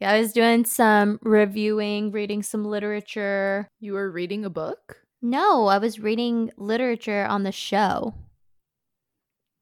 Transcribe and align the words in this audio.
Yeah, 0.00 0.12
I 0.12 0.20
was 0.20 0.32
doing 0.32 0.64
some 0.64 1.18
reviewing, 1.20 2.10
reading 2.10 2.42
some 2.42 2.64
literature. 2.64 3.68
You 3.80 3.92
were 3.92 4.10
reading 4.10 4.46
a 4.46 4.50
book? 4.50 5.02
No, 5.20 5.66
I 5.66 5.76
was 5.76 6.00
reading 6.00 6.50
literature 6.56 7.26
on 7.26 7.42
the 7.42 7.52
show. 7.52 8.14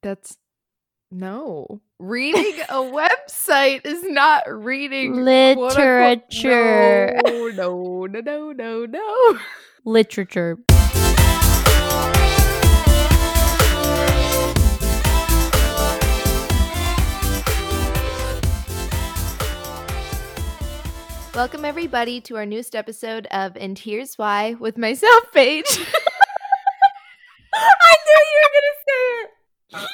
That's 0.00 0.36
no. 1.10 1.80
Reading 1.98 2.60
a 2.68 2.74
website 3.28 3.84
is 3.84 4.04
not 4.04 4.44
reading 4.46 5.24
Literature. 5.24 7.18
No, 7.26 7.48
no, 7.48 8.06
no, 8.06 8.20
no, 8.20 8.52
no, 8.52 8.86
no. 8.86 9.38
Literature. 9.84 10.58
Welcome 21.38 21.64
everybody 21.64 22.20
to 22.22 22.34
our 22.34 22.44
newest 22.44 22.74
episode 22.74 23.28
of 23.30 23.56
And 23.56 23.78
Here's 23.78 24.18
Why 24.18 24.54
with 24.54 24.76
myself, 24.76 25.22
Paige. 25.32 25.66
I 27.54 27.94
knew 28.06 28.24
you 28.26 28.42
were 28.42 28.50
going 28.56 28.66
to 28.66 28.74
say 28.88 29.02
it. 29.22 29.86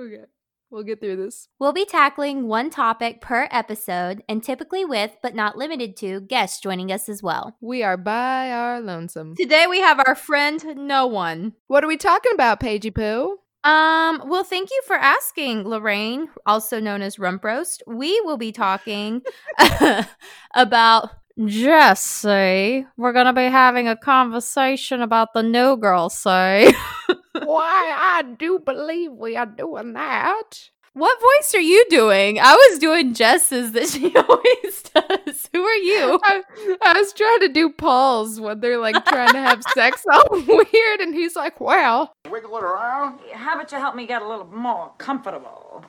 okay, 0.00 0.24
we'll 0.70 0.82
get 0.82 0.98
through 0.98 1.16
this. 1.16 1.50
We'll 1.58 1.74
be 1.74 1.84
tackling 1.84 2.48
one 2.48 2.70
topic 2.70 3.20
per 3.20 3.48
episode 3.50 4.22
and 4.30 4.42
typically 4.42 4.86
with, 4.86 5.14
but 5.22 5.34
not 5.34 5.58
limited 5.58 5.94
to, 5.98 6.22
guests 6.22 6.58
joining 6.58 6.90
us 6.90 7.10
as 7.10 7.22
well. 7.22 7.58
We 7.60 7.82
are 7.82 7.98
by 7.98 8.50
our 8.50 8.80
lonesome. 8.80 9.36
Today 9.36 9.66
we 9.68 9.80
have 9.80 10.00
our 10.06 10.14
friend 10.14 10.64
No 10.74 11.06
One. 11.06 11.52
What 11.66 11.84
are 11.84 11.88
we 11.88 11.98
talking 11.98 12.32
about, 12.32 12.60
Pagey 12.60 12.94
Poo? 12.94 13.40
Um, 13.64 14.22
well, 14.26 14.44
thank 14.44 14.70
you 14.70 14.82
for 14.86 14.94
asking, 14.94 15.66
Lorraine, 15.66 16.28
also 16.44 16.80
known 16.80 17.00
as 17.00 17.18
Rump 17.18 17.42
Roast. 17.42 17.82
We 17.86 18.20
will 18.20 18.36
be 18.36 18.52
talking 18.52 19.22
about 20.54 21.08
Jesse. 21.42 22.86
We're 22.98 23.12
gonna 23.14 23.32
be 23.32 23.46
having 23.46 23.88
a 23.88 23.96
conversation 23.96 25.00
about 25.00 25.32
the 25.32 25.42
new 25.42 25.78
girl, 25.78 26.10
say. 26.10 26.74
Why, 27.42 27.94
I 27.96 28.22
do 28.38 28.58
believe 28.58 29.12
we 29.12 29.36
are 29.36 29.46
doing 29.46 29.94
that. 29.94 30.70
What 30.94 31.20
voice 31.20 31.54
are 31.54 31.60
you 31.60 31.84
doing? 31.90 32.38
I 32.40 32.54
was 32.54 32.78
doing 32.78 33.14
Jess's 33.14 33.72
that 33.72 33.88
she 33.88 34.14
always 34.16 34.82
does. 34.82 35.48
Who 35.52 35.62
are 35.62 35.74
you? 35.74 36.20
I, 36.22 36.42
I 36.82 36.98
was 36.98 37.12
trying 37.12 37.40
to 37.40 37.48
do 37.48 37.68
Paul's 37.70 38.40
when 38.40 38.60
they're 38.60 38.78
like 38.78 39.04
trying 39.04 39.32
to 39.32 39.38
have 39.40 39.62
sex 39.74 40.04
all 40.12 40.24
weird, 40.30 41.00
and 41.00 41.14
he's 41.14 41.36
like, 41.36 41.60
"Well, 41.60 42.14
Wiggle 42.30 42.56
it 42.56 42.64
around. 42.64 43.20
How 43.32 43.54
about 43.54 43.70
you 43.72 43.78
help 43.78 43.94
me 43.94 44.06
get 44.06 44.22
a 44.22 44.28
little 44.28 44.46
more 44.46 44.92
comfortable? 44.98 45.84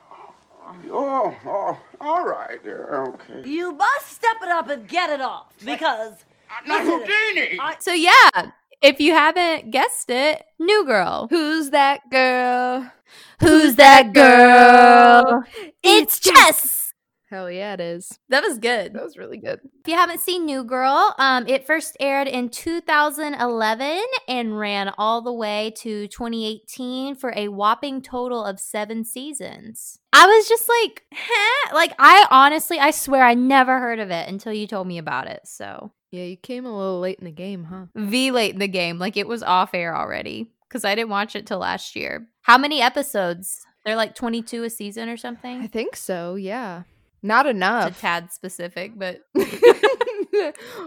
Oh, 0.90 1.34
oh, 1.46 1.78
all 2.00 2.24
right. 2.26 2.58
Okay. 2.66 3.48
You 3.48 3.72
must 3.72 4.08
step 4.08 4.36
it 4.42 4.48
up 4.48 4.68
and 4.68 4.88
get 4.88 5.10
it 5.10 5.20
off 5.20 5.52
because 5.64 6.24
I'm 6.50 6.66
Not 6.68 6.82
Houdini. 6.82 7.58
So 7.78 7.92
yeah, 7.92 8.50
if 8.82 9.00
you 9.00 9.12
haven't 9.12 9.70
guessed 9.70 10.10
it, 10.10 10.44
new 10.58 10.84
girl. 10.84 11.28
who's 11.30 11.70
that 11.70 12.00
girl? 12.10 12.90
Who's 13.40 13.76
that 13.76 14.12
girl? 14.12 15.44
It's 15.82 16.20
Jess. 16.20 16.86
Hell 17.28 17.50
yeah, 17.50 17.74
it 17.74 17.80
is. 17.80 18.20
That 18.28 18.44
was 18.44 18.58
good. 18.58 18.92
That 18.92 19.02
was 19.02 19.16
really 19.18 19.38
good. 19.38 19.58
If 19.64 19.88
you 19.88 19.94
haven't 19.94 20.20
seen 20.20 20.44
New 20.46 20.62
Girl, 20.62 21.12
um, 21.18 21.44
it 21.48 21.66
first 21.66 21.96
aired 21.98 22.28
in 22.28 22.50
2011 22.50 24.00
and 24.28 24.58
ran 24.58 24.92
all 24.96 25.22
the 25.22 25.32
way 25.32 25.72
to 25.78 26.06
2018 26.06 27.16
for 27.16 27.32
a 27.34 27.48
whopping 27.48 28.00
total 28.00 28.44
of 28.44 28.60
seven 28.60 29.04
seasons. 29.04 29.98
I 30.12 30.24
was 30.24 30.48
just 30.48 30.68
like, 30.68 31.02
huh? 31.12 31.74
Like, 31.74 31.94
I 31.98 32.26
honestly, 32.30 32.78
I 32.78 32.92
swear 32.92 33.24
I 33.24 33.34
never 33.34 33.80
heard 33.80 33.98
of 33.98 34.12
it 34.12 34.28
until 34.28 34.52
you 34.52 34.68
told 34.68 34.86
me 34.86 34.98
about 34.98 35.26
it. 35.26 35.40
So, 35.46 35.90
Yeah, 36.16 36.24
you 36.24 36.36
came 36.38 36.64
a 36.64 36.74
little 36.76 37.00
late 37.00 37.18
in 37.18 37.26
the 37.26 37.30
game, 37.30 37.64
huh? 37.64 37.86
V 37.94 38.30
late 38.30 38.54
in 38.54 38.58
the 38.58 38.68
game, 38.68 38.98
like 38.98 39.16
it 39.18 39.28
was 39.28 39.42
off 39.42 39.74
air 39.74 39.94
already 39.94 40.50
because 40.68 40.84
I 40.84 40.94
didn't 40.94 41.10
watch 41.10 41.36
it 41.36 41.46
till 41.46 41.58
last 41.58 41.94
year. 41.94 42.26
How 42.40 42.56
many 42.56 42.80
episodes? 42.80 43.60
They're 43.84 43.96
like 43.96 44.14
22 44.14 44.64
a 44.64 44.70
season 44.70 45.08
or 45.10 45.16
something? 45.18 45.60
I 45.60 45.66
think 45.66 45.94
so. 45.94 46.34
Yeah, 46.34 46.84
not 47.22 47.46
It's 47.46 47.54
enough. 47.54 47.98
a 47.98 48.00
tad 48.00 48.32
specific, 48.32 48.92
but 48.96 49.20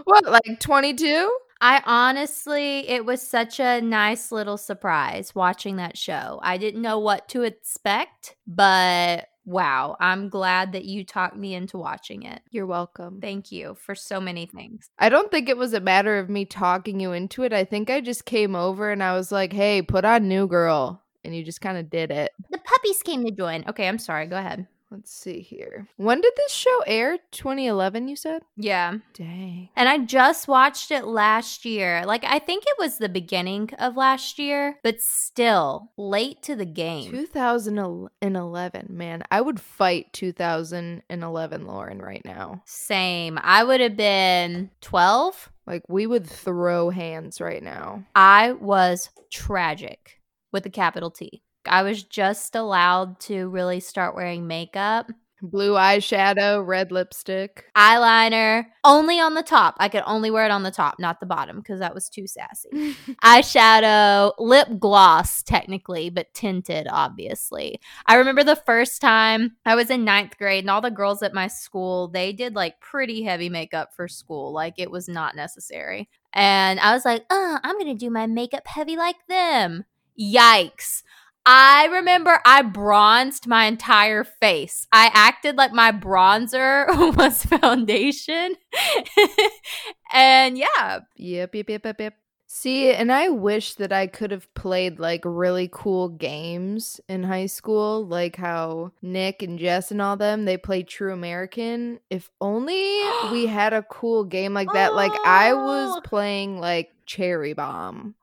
what, 0.04 0.24
like 0.24 0.58
twenty-two? 0.60 1.36
I 1.62 1.82
honestly, 1.84 2.88
it 2.88 3.04
was 3.04 3.20
such 3.26 3.60
a 3.60 3.80
nice 3.80 4.32
little 4.32 4.56
surprise 4.56 5.34
watching 5.34 5.76
that 5.76 5.96
show. 5.96 6.40
I 6.42 6.56
didn't 6.56 6.82
know 6.82 6.98
what 6.98 7.28
to 7.30 7.42
expect, 7.42 8.34
but 8.46 9.26
wow, 9.44 9.96
I'm 10.00 10.28
glad 10.28 10.72
that 10.72 10.84
you 10.84 11.04
talked 11.04 11.36
me 11.36 11.54
into 11.54 11.78
watching 11.78 12.22
it. 12.22 12.42
You're 12.50 12.66
welcome. 12.66 13.20
Thank 13.20 13.52
you 13.52 13.74
for 13.74 13.94
so 13.94 14.20
many 14.20 14.46
things. 14.46 14.90
I 14.98 15.08
don't 15.08 15.30
think 15.30 15.48
it 15.48 15.56
was 15.56 15.74
a 15.74 15.80
matter 15.80 16.18
of 16.18 16.28
me 16.28 16.44
talking 16.44 17.00
you 17.00 17.12
into 17.12 17.42
it. 17.42 17.52
I 17.52 17.64
think 17.64 17.90
I 17.90 18.00
just 18.00 18.24
came 18.24 18.54
over 18.54 18.90
and 18.90 19.02
I 19.02 19.14
was 19.14 19.32
like, 19.32 19.52
"Hey, 19.52 19.82
put 19.82 20.04
on 20.04 20.28
New 20.28 20.46
Girl," 20.46 21.02
and 21.24 21.34
you 21.34 21.44
just 21.44 21.60
kind 21.60 21.78
of 21.78 21.90
did 21.90 22.10
it. 22.10 22.32
The 22.50 22.58
puppies 22.58 23.02
came 23.02 23.24
to 23.24 23.30
join. 23.30 23.64
Okay, 23.68 23.88
I'm 23.88 23.98
sorry. 23.98 24.26
Go 24.26 24.36
ahead. 24.36 24.66
Let's 24.90 25.12
see 25.12 25.40
here. 25.40 25.86
When 25.96 26.20
did 26.20 26.32
this 26.36 26.52
show 26.52 26.82
air? 26.84 27.18
2011, 27.30 28.08
you 28.08 28.16
said? 28.16 28.42
Yeah. 28.56 28.94
Dang. 29.14 29.68
And 29.76 29.88
I 29.88 29.98
just 29.98 30.48
watched 30.48 30.90
it 30.90 31.06
last 31.06 31.64
year. 31.64 32.04
Like, 32.04 32.24
I 32.24 32.40
think 32.40 32.64
it 32.66 32.76
was 32.76 32.98
the 32.98 33.08
beginning 33.08 33.70
of 33.78 33.96
last 33.96 34.38
year, 34.38 34.78
but 34.82 35.00
still 35.00 35.92
late 35.96 36.42
to 36.42 36.56
the 36.56 36.66
game. 36.66 37.12
2011, 37.12 38.86
man. 38.90 39.22
I 39.30 39.40
would 39.40 39.60
fight 39.60 40.12
2011 40.12 41.66
Lauren 41.66 42.02
right 42.02 42.24
now. 42.24 42.62
Same. 42.66 43.38
I 43.42 43.62
would 43.62 43.80
have 43.80 43.96
been 43.96 44.70
12. 44.80 45.52
Like 45.68 45.84
we 45.88 46.04
would 46.04 46.26
throw 46.26 46.90
hands 46.90 47.40
right 47.40 47.62
now. 47.62 48.04
I 48.16 48.52
was 48.52 49.08
tragic 49.30 50.20
with 50.52 50.66
a 50.66 50.70
capital 50.70 51.12
T. 51.12 51.44
I 51.66 51.82
was 51.82 52.02
just 52.02 52.54
allowed 52.54 53.20
to 53.20 53.48
really 53.48 53.80
start 53.80 54.14
wearing 54.14 54.46
makeup, 54.46 55.10
Blue 55.42 55.72
eyeshadow, 55.72 56.66
red 56.66 56.92
lipstick. 56.92 57.64
eyeliner, 57.74 58.66
only 58.84 59.18
on 59.20 59.34
the 59.34 59.42
top. 59.42 59.74
I 59.78 59.88
could 59.88 60.02
only 60.06 60.30
wear 60.30 60.44
it 60.44 60.50
on 60.50 60.64
the 60.64 60.70
top, 60.70 60.98
not 60.98 61.18
the 61.18 61.26
bottom, 61.26 61.58
because 61.58 61.80
that 61.80 61.94
was 61.94 62.10
too 62.10 62.26
sassy. 62.26 62.68
Eyeshadow, 63.24 64.34
lip 64.38 64.68
gloss, 64.78 65.42
technically, 65.42 66.10
but 66.10 66.32
tinted, 66.34 66.86
obviously. 66.90 67.80
I 68.04 68.16
remember 68.16 68.44
the 68.44 68.56
first 68.56 69.00
time 69.00 69.56
I 69.64 69.74
was 69.76 69.88
in 69.88 70.04
ninth 70.04 70.36
grade, 70.36 70.64
and 70.64 70.70
all 70.70 70.82
the 70.82 70.90
girls 70.90 71.22
at 71.22 71.32
my 71.32 71.46
school, 71.46 72.08
they 72.08 72.32
did 72.32 72.54
like 72.54 72.80
pretty 72.80 73.22
heavy 73.22 73.48
makeup 73.48 73.94
for 73.96 74.08
school. 74.08 74.52
Like 74.52 74.74
it 74.76 74.90
was 74.90 75.08
not 75.08 75.36
necessary. 75.36 76.10
And 76.32 76.78
I 76.80 76.92
was 76.92 77.04
like, 77.04 77.24
uh, 77.30 77.58
I'm 77.62 77.78
going 77.78 77.86
to 77.86 77.94
do 77.94 78.10
my 78.10 78.26
makeup 78.26 78.66
heavy 78.66 78.96
like 78.96 79.26
them. 79.26 79.84
Yikes. 80.20 81.02
I 81.46 81.86
remember 81.86 82.38
I 82.44 82.62
bronzed 82.62 83.46
my 83.46 83.64
entire 83.64 84.24
face. 84.24 84.86
I 84.92 85.10
acted 85.14 85.56
like 85.56 85.72
my 85.72 85.90
bronzer 85.92 86.86
was 87.16 87.44
foundation. 87.44 88.54
and 90.12 90.58
yeah, 90.58 91.00
Yep, 91.16 91.54
yep, 91.54 91.68
yep, 91.70 91.84
yep, 91.84 92.00
yep. 92.00 92.14
See, 92.52 92.90
and 92.92 93.12
I 93.12 93.28
wish 93.28 93.74
that 93.74 93.92
I 93.92 94.08
could 94.08 94.32
have 94.32 94.52
played 94.54 94.98
like 94.98 95.22
really 95.24 95.68
cool 95.72 96.08
games 96.08 97.00
in 97.08 97.22
high 97.22 97.46
school, 97.46 98.04
like 98.04 98.34
how 98.34 98.90
Nick 99.02 99.42
and 99.42 99.56
Jess 99.56 99.92
and 99.92 100.02
all 100.02 100.16
them 100.16 100.44
they 100.46 100.56
play 100.56 100.82
True 100.82 101.12
American. 101.12 102.00
If 102.10 102.28
only 102.40 103.00
we 103.30 103.46
had 103.48 103.72
a 103.72 103.84
cool 103.84 104.24
game 104.24 104.52
like 104.52 104.72
that. 104.72 104.94
Like 104.96 105.12
I 105.24 105.54
was 105.54 105.96
Oh. 105.96 106.00
playing 106.02 106.58
like 106.58 106.90
Cherry 107.06 107.52
Bomb 107.52 108.16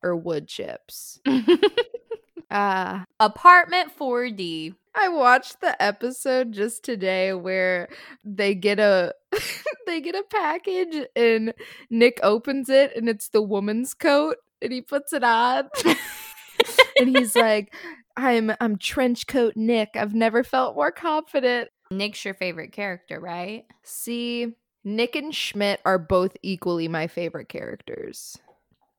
or 0.00 0.14
Wood 0.14 0.46
Chips. 0.46 1.20
Ah, 2.54 3.06
apartment 3.18 3.96
4D. 3.98 4.74
I 4.94 5.08
watched 5.08 5.62
the 5.62 5.80
episode 5.82 6.52
just 6.52 6.84
today 6.84 7.32
where 7.32 7.88
they 8.24 8.54
get 8.54 8.78
a 8.78 9.14
they 9.86 10.02
get 10.02 10.14
a 10.14 10.24
package 10.30 11.06
and 11.16 11.54
Nick 11.88 12.20
opens 12.22 12.68
it 12.68 12.94
and 12.94 13.08
it's 13.08 13.30
the 13.30 13.40
woman's 13.40 13.94
coat 13.94 14.36
and 14.60 14.70
he 14.70 14.82
puts 14.82 15.14
it 15.14 15.24
on. 15.24 15.70
and 17.00 17.16
he's 17.16 17.34
like, 17.34 17.74
I'm 18.18 18.52
I'm 18.60 18.76
trench 18.76 19.26
coat 19.26 19.54
Nick. 19.56 19.90
I've 19.94 20.14
never 20.14 20.44
felt 20.44 20.76
more 20.76 20.92
confident. 20.92 21.70
Nick's 21.90 22.22
your 22.22 22.34
favorite 22.34 22.72
character, 22.72 23.18
right? 23.18 23.64
See, 23.82 24.48
Nick 24.84 25.16
and 25.16 25.34
Schmidt 25.34 25.80
are 25.86 25.98
both 25.98 26.36
equally 26.42 26.86
my 26.86 27.06
favorite 27.06 27.48
characters. 27.48 28.36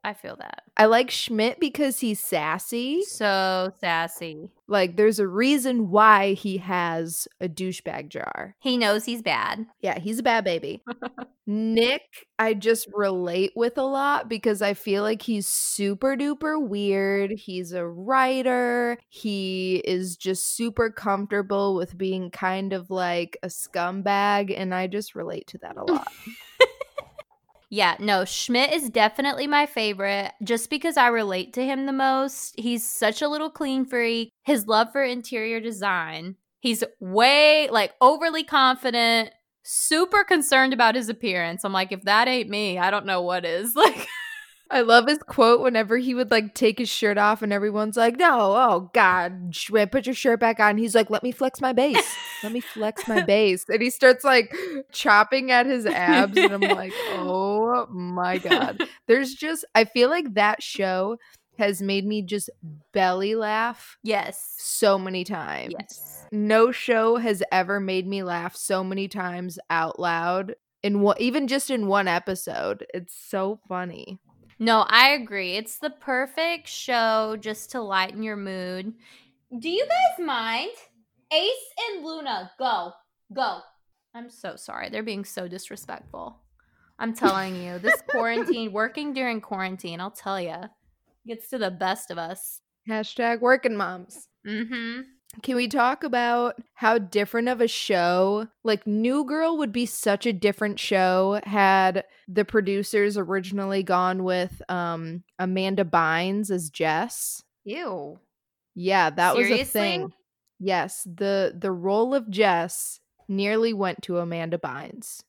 I 0.03 0.13
feel 0.13 0.35
that. 0.38 0.63
I 0.75 0.85
like 0.85 1.09
Schmidt 1.09 1.59
because 1.59 2.00
he's 2.00 2.19
sassy. 2.19 3.03
So 3.03 3.71
sassy. 3.79 4.50
Like, 4.67 4.97
there's 4.97 5.19
a 5.19 5.27
reason 5.27 5.91
why 5.91 6.33
he 6.33 6.57
has 6.57 7.27
a 7.39 7.47
douchebag 7.47 8.09
jar. 8.09 8.55
He 8.59 8.75
knows 8.75 9.05
he's 9.05 9.21
bad. 9.21 9.65
Yeah, 9.81 10.00
he's 10.00 10.19
a 10.19 10.23
bad 10.23 10.44
baby. 10.44 10.83
Nick, 11.45 12.27
I 12.39 12.53
just 12.53 12.88
relate 12.94 13.51
with 13.55 13.77
a 13.77 13.83
lot 13.83 14.29
because 14.29 14.61
I 14.61 14.73
feel 14.73 15.03
like 15.03 15.21
he's 15.21 15.47
super 15.47 16.15
duper 16.15 16.61
weird. 16.65 17.31
He's 17.31 17.71
a 17.73 17.85
writer. 17.85 18.97
He 19.09 19.81
is 19.85 20.17
just 20.17 20.55
super 20.55 20.89
comfortable 20.89 21.75
with 21.75 21.97
being 21.97 22.29
kind 22.31 22.73
of 22.73 22.89
like 22.89 23.38
a 23.44 23.47
scumbag. 23.47 24.53
And 24.57 24.73
I 24.73 24.88
just 24.88 25.15
relate 25.15 25.47
to 25.47 25.57
that 25.59 25.77
a 25.77 25.83
lot. 25.83 26.11
Yeah, 27.74 27.96
no, 27.98 28.24
Schmidt 28.24 28.72
is 28.72 28.92
definitely 28.92 29.48
my 29.48 29.66
favorite 29.66 30.34
just 30.44 30.70
because 30.70 30.96
I 30.96 31.08
relate 31.08 31.54
to 31.54 31.66
him 31.66 31.88
the 31.88 31.92
most. 31.92 32.54
He's 32.56 32.88
such 32.88 33.20
a 33.20 33.28
little 33.28 33.50
clean 33.50 33.84
freak. 33.84 34.30
His 34.44 34.68
love 34.68 34.92
for 34.92 35.04
interior 35.04 35.60
design. 35.60 36.36
He's 36.60 36.84
way 37.00 37.68
like 37.72 37.96
overly 38.00 38.44
confident, 38.44 39.31
super 39.64 40.24
concerned 40.24 40.72
about 40.74 40.94
his 40.94 41.10
appearance. 41.10 41.64
I'm 41.64 41.74
like, 41.74 41.92
if 41.92 42.04
that 42.04 42.28
ain't 42.28 42.48
me, 42.48 42.78
I 42.78 42.92
don't 42.92 43.08
know 43.08 43.24
what 43.24 43.44
is. 43.44 43.75
Like 43.84 44.08
I 44.74 44.81
love 44.81 45.08
his 45.08 45.20
quote 45.20 45.62
whenever 45.62 45.98
he 45.98 46.16
would 46.16 46.31
like 46.31 46.56
take 46.56 46.80
his 46.80 46.90
shirt 46.90 47.18
off 47.18 47.42
and 47.42 47.54
everyone's 47.54 47.96
like, 47.96 48.18
no, 48.18 48.56
oh 48.56 48.90
God, 48.94 49.56
put 49.92 50.06
your 50.08 50.16
shirt 50.16 50.40
back 50.40 50.60
on. 50.60 50.78
He's 50.78 50.96
like, 50.96 51.10
let 51.10 51.22
me 51.24 51.31
flex 51.31 51.62
my 51.62 51.74
base. 51.74 52.04
Let 52.42 52.52
me 52.52 52.60
flex 52.60 53.08
my 53.08 53.22
base. 53.25 53.66
And 53.70 53.81
he 53.81 53.90
starts 53.90 54.24
like 54.24 54.54
chopping 54.92 55.52
at 55.52 55.66
his 55.68 55.86
abs. 55.86 56.38
And 56.38 56.52
I'm 56.52 56.62
like, 56.62 56.92
oh 57.12 57.86
my 57.92 58.40
God. 58.40 58.81
There's 59.08 59.36
just, 59.36 59.64
I 59.75 59.86
feel 59.86 60.10
like 60.10 60.34
that 60.34 60.64
show 60.64 61.18
has 61.60 61.81
made 61.81 62.06
me 62.06 62.24
just 62.24 62.50
belly 62.94 63.36
laugh 63.36 63.98
Yes. 64.04 64.56
so 64.58 64.98
many 64.98 65.24
times. 65.24 65.75
Yes. 65.80 66.25
No 66.31 66.72
show 66.72 67.18
has 67.18 67.44
ever 67.52 67.80
made 67.80 68.08
me 68.08 68.24
laugh 68.24 68.56
so 68.56 68.84
many 68.84 69.08
times 69.08 69.60
out 69.70 70.00
loud 70.00 70.56
in 70.81 71.02
what 71.02 71.22
even 71.22 71.48
just 71.48 71.70
in 71.70 71.86
one 71.86 72.08
episode. 72.08 72.88
It's 72.92 73.16
so 73.16 73.60
funny. 73.70 74.20
No, 74.63 74.86
I 74.88 75.10
agree. 75.10 75.57
It's 75.57 75.77
the 75.77 75.89
perfect 75.89 76.69
show 76.69 77.36
just 77.38 77.71
to 77.71 77.81
lighten 77.81 78.24
your 78.24 78.38
mood. 78.38 78.94
Do 79.60 79.69
you 79.69 79.86
guys 79.86 80.25
mind? 80.25 80.71
Ace 81.33 81.51
and 81.89 82.06
Luna, 82.06 82.50
go. 82.57 82.94
Go. 83.33 83.60
I'm 84.15 84.30
so 84.30 84.56
sorry. 84.56 84.88
They're 84.88 85.04
being 85.04 85.25
so 85.25 85.50
disrespectful. 85.50 86.38
I'm 86.98 87.13
telling 87.13 87.62
you, 87.62 87.77
this 87.80 88.01
quarantine, 88.10 88.71
working 88.71 89.12
during 89.12 89.42
quarantine, 89.42 90.00
I'll 90.00 90.12
tell 90.12 90.39
you, 90.39 90.56
gets 91.27 91.50
to 91.50 91.57
the 91.57 91.69
best 91.69 92.10
of 92.10 92.18
us. 92.18 92.62
Hashtag 92.89 93.42
working 93.42 93.75
moms. 93.75 94.30
Mm-hmm. 94.48 95.01
Can 95.41 95.56
we 95.56 95.68
talk 95.68 96.03
about 96.03 96.62
how 96.75 96.97
different 96.97 97.50
of 97.50 97.59
a 97.59 97.68
show? 97.68 98.47
Like 98.63 98.85
New 98.85 99.25
Girl 99.25 99.57
would 99.57 99.71
be 99.71 99.85
such 99.85 100.25
a 100.25 100.33
different 100.33 100.80
show 100.80 101.41
had 101.44 102.03
the 102.27 102.45
producers 102.45 103.18
originally 103.18 103.83
gone 103.83 104.24
with 104.24 104.62
um 104.69 105.24
Amanda 105.39 105.83
Bynes 105.83 106.51
as 106.51 106.69
Jess. 106.69 107.44
Ew. 107.63 108.19
Yeah, 108.75 109.09
that 109.09 109.35
was 109.35 109.50
a 109.50 109.63
thing. 109.63 110.13
Yes, 110.59 111.03
the 111.03 111.56
the 111.57 111.71
role 111.71 112.13
of 112.13 112.29
Jess 112.29 113.00
nearly 113.27 113.74
went 113.74 114.03
to 114.03 114.19
Amanda 114.19 114.57
Bynes. 114.57 115.24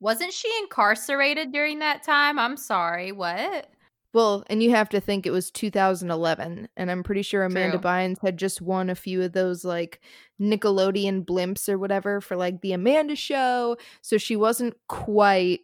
Wasn't 0.00 0.32
she 0.32 0.50
incarcerated 0.62 1.52
during 1.52 1.78
that 1.78 2.02
time? 2.02 2.38
I'm 2.38 2.56
sorry. 2.56 3.12
What? 3.12 3.68
Well, 4.14 4.44
and 4.48 4.62
you 4.62 4.70
have 4.70 4.90
to 4.90 5.00
think 5.00 5.26
it 5.26 5.30
was 5.30 5.50
2011, 5.50 6.68
and 6.76 6.90
I'm 6.90 7.02
pretty 7.02 7.22
sure 7.22 7.44
Amanda 7.44 7.78
True. 7.78 7.88
Bynes 7.90 8.20
had 8.20 8.36
just 8.36 8.60
won 8.60 8.90
a 8.90 8.94
few 8.94 9.22
of 9.22 9.32
those 9.32 9.64
like 9.64 10.00
Nickelodeon 10.40 11.24
blimps 11.24 11.68
or 11.68 11.78
whatever 11.78 12.20
for 12.20 12.36
like 12.36 12.60
the 12.60 12.72
Amanda 12.74 13.16
show, 13.16 13.76
so 14.02 14.18
she 14.18 14.36
wasn't 14.36 14.74
quite 14.88 15.60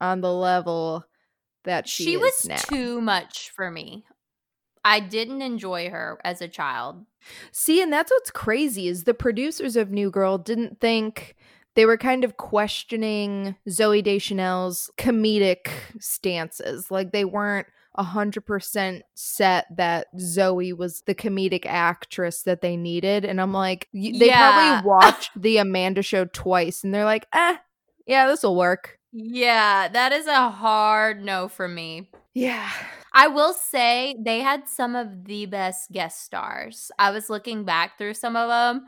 on 0.00 0.20
the 0.20 0.32
level 0.32 1.04
that 1.64 1.88
she, 1.88 2.04
She, 2.04 2.16
was 2.16 2.46
now. 2.46 2.56
too 2.56 3.00
much 3.00 3.50
for 3.56 3.70
me. 3.70 4.04
I 4.84 5.00
didn't 5.00 5.42
enjoy 5.42 5.90
her 5.90 6.18
as 6.24 6.40
a 6.40 6.48
child. 6.48 7.04
See, 7.52 7.82
and 7.82 7.92
that's 7.92 8.10
what's 8.10 8.30
crazy 8.30 8.86
is 8.86 9.04
the 9.04 9.14
producers 9.14 9.76
of 9.76 9.90
New 9.90 10.10
Girl 10.10 10.38
didn't 10.38 10.80
think 10.80 11.36
they 11.74 11.84
were 11.84 11.96
kind 11.98 12.24
of 12.24 12.36
questioning 12.36 13.56
Zooey 13.68 14.02
Deschanel's 14.02 14.90
comedic 14.98 15.68
stances. 16.00 16.90
Like 16.90 17.12
they 17.12 17.24
weren't 17.24 17.66
a 17.98 18.02
hundred 18.02 18.46
percent 18.46 19.02
set 19.14 19.66
that 19.76 20.06
Zooey 20.16 20.74
was 20.74 21.02
the 21.02 21.14
comedic 21.14 21.66
actress 21.66 22.42
that 22.42 22.62
they 22.62 22.76
needed. 22.76 23.24
And 23.26 23.40
I'm 23.40 23.52
like, 23.52 23.88
they 23.92 24.28
Yeah. 24.28 24.80
probably 24.80 24.88
watched 24.90 25.30
the 25.40 25.58
Amanda 25.58 26.02
show 26.02 26.24
twice 26.24 26.84
and 26.84 26.94
they're 26.94 27.04
like, 27.04 27.26
eh, 27.34 27.56
yeah, 28.06 28.26
this 28.26 28.42
will 28.44 28.56
work. 28.56 28.98
Yeah, 29.12 29.88
that 29.88 30.12
is 30.12 30.26
a 30.26 30.48
hard 30.50 31.22
no 31.24 31.48
for 31.48 31.66
me. 31.68 32.10
Yeah. 32.34 32.70
I 33.12 33.26
will 33.26 33.52
say 33.52 34.16
they 34.20 34.40
had 34.40 34.68
some 34.68 34.94
of 34.94 35.24
the 35.24 35.46
best 35.46 35.90
guest 35.90 36.22
stars. 36.22 36.90
I 36.98 37.10
was 37.10 37.28
looking 37.28 37.64
back 37.64 37.98
through 37.98 38.14
some 38.14 38.36
of 38.36 38.48
them. 38.48 38.86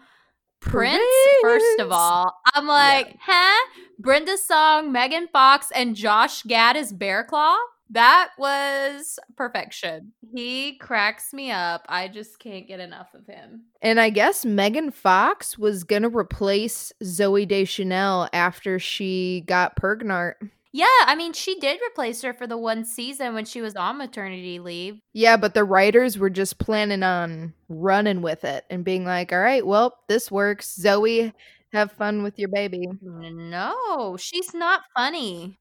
Prince, 0.61 1.03
first 1.41 1.81
of 1.81 1.91
all, 1.91 2.35
I'm 2.55 2.67
like, 2.67 3.17
huh? 3.21 3.67
Brenda 3.99 4.37
Song, 4.37 4.93
Megan 4.93 5.27
Fox, 5.33 5.73
and 5.75 5.97
Josh 5.97 6.43
Gad 6.43 6.77
as 6.77 6.93
Bear 6.93 7.25
Claw. 7.25 7.57
That 7.91 8.31
was 8.39 9.19
perfection. 9.37 10.13
He 10.33 10.77
cracks 10.77 11.33
me 11.33 11.51
up. 11.51 11.85
I 11.89 12.09
just 12.09 12.39
can't 12.39 12.69
get 12.69 12.79
enough 12.79 13.15
of 13.15 13.27
him. 13.27 13.65
And 13.83 13.99
I 14.01 14.11
guess 14.11 14.45
Megan 14.45 14.91
Fox 14.93 15.59
was 15.59 15.85
gonna 15.85 16.09
replace 16.09 16.93
Zooey 17.03 17.49
Deschanel 17.49 18.29
after 18.33 18.79
she 18.79 19.43
got 19.47 19.77
Pergnart. 19.77 20.35
Yeah, 20.73 20.87
I 21.07 21.17
mean, 21.17 21.33
she 21.33 21.59
did 21.59 21.81
replace 21.85 22.23
her 22.23 22.33
for 22.33 22.47
the 22.47 22.57
one 22.57 22.85
season 22.85 23.35
when 23.35 23.45
she 23.45 23.61
was 23.61 23.75
on 23.75 23.99
maternity 23.99 24.61
leave. 24.61 25.01
Yeah, 25.13 25.37
but 25.37 25.55
the 25.55 25.65
writers 25.65 26.17
were 26.17 26.31
just 26.31 26.59
planning 26.59 27.03
on 27.03 27.55
running 27.69 28.23
with 28.23 28.45
it 28.45 28.67
and 28.71 28.85
being 28.85 29.05
like, 29.05 29.33
all 29.33 29.41
right, 29.41 29.67
well, 29.67 29.99
this 30.07 30.31
works. 30.31 30.79
Zooey, 30.81 31.33
have 31.73 31.91
fun 31.93 32.23
with 32.23 32.39
your 32.39 32.49
baby. 32.49 32.87
No, 33.03 34.17
she's 34.17 34.55
not 34.55 34.83
funny. 34.97 35.59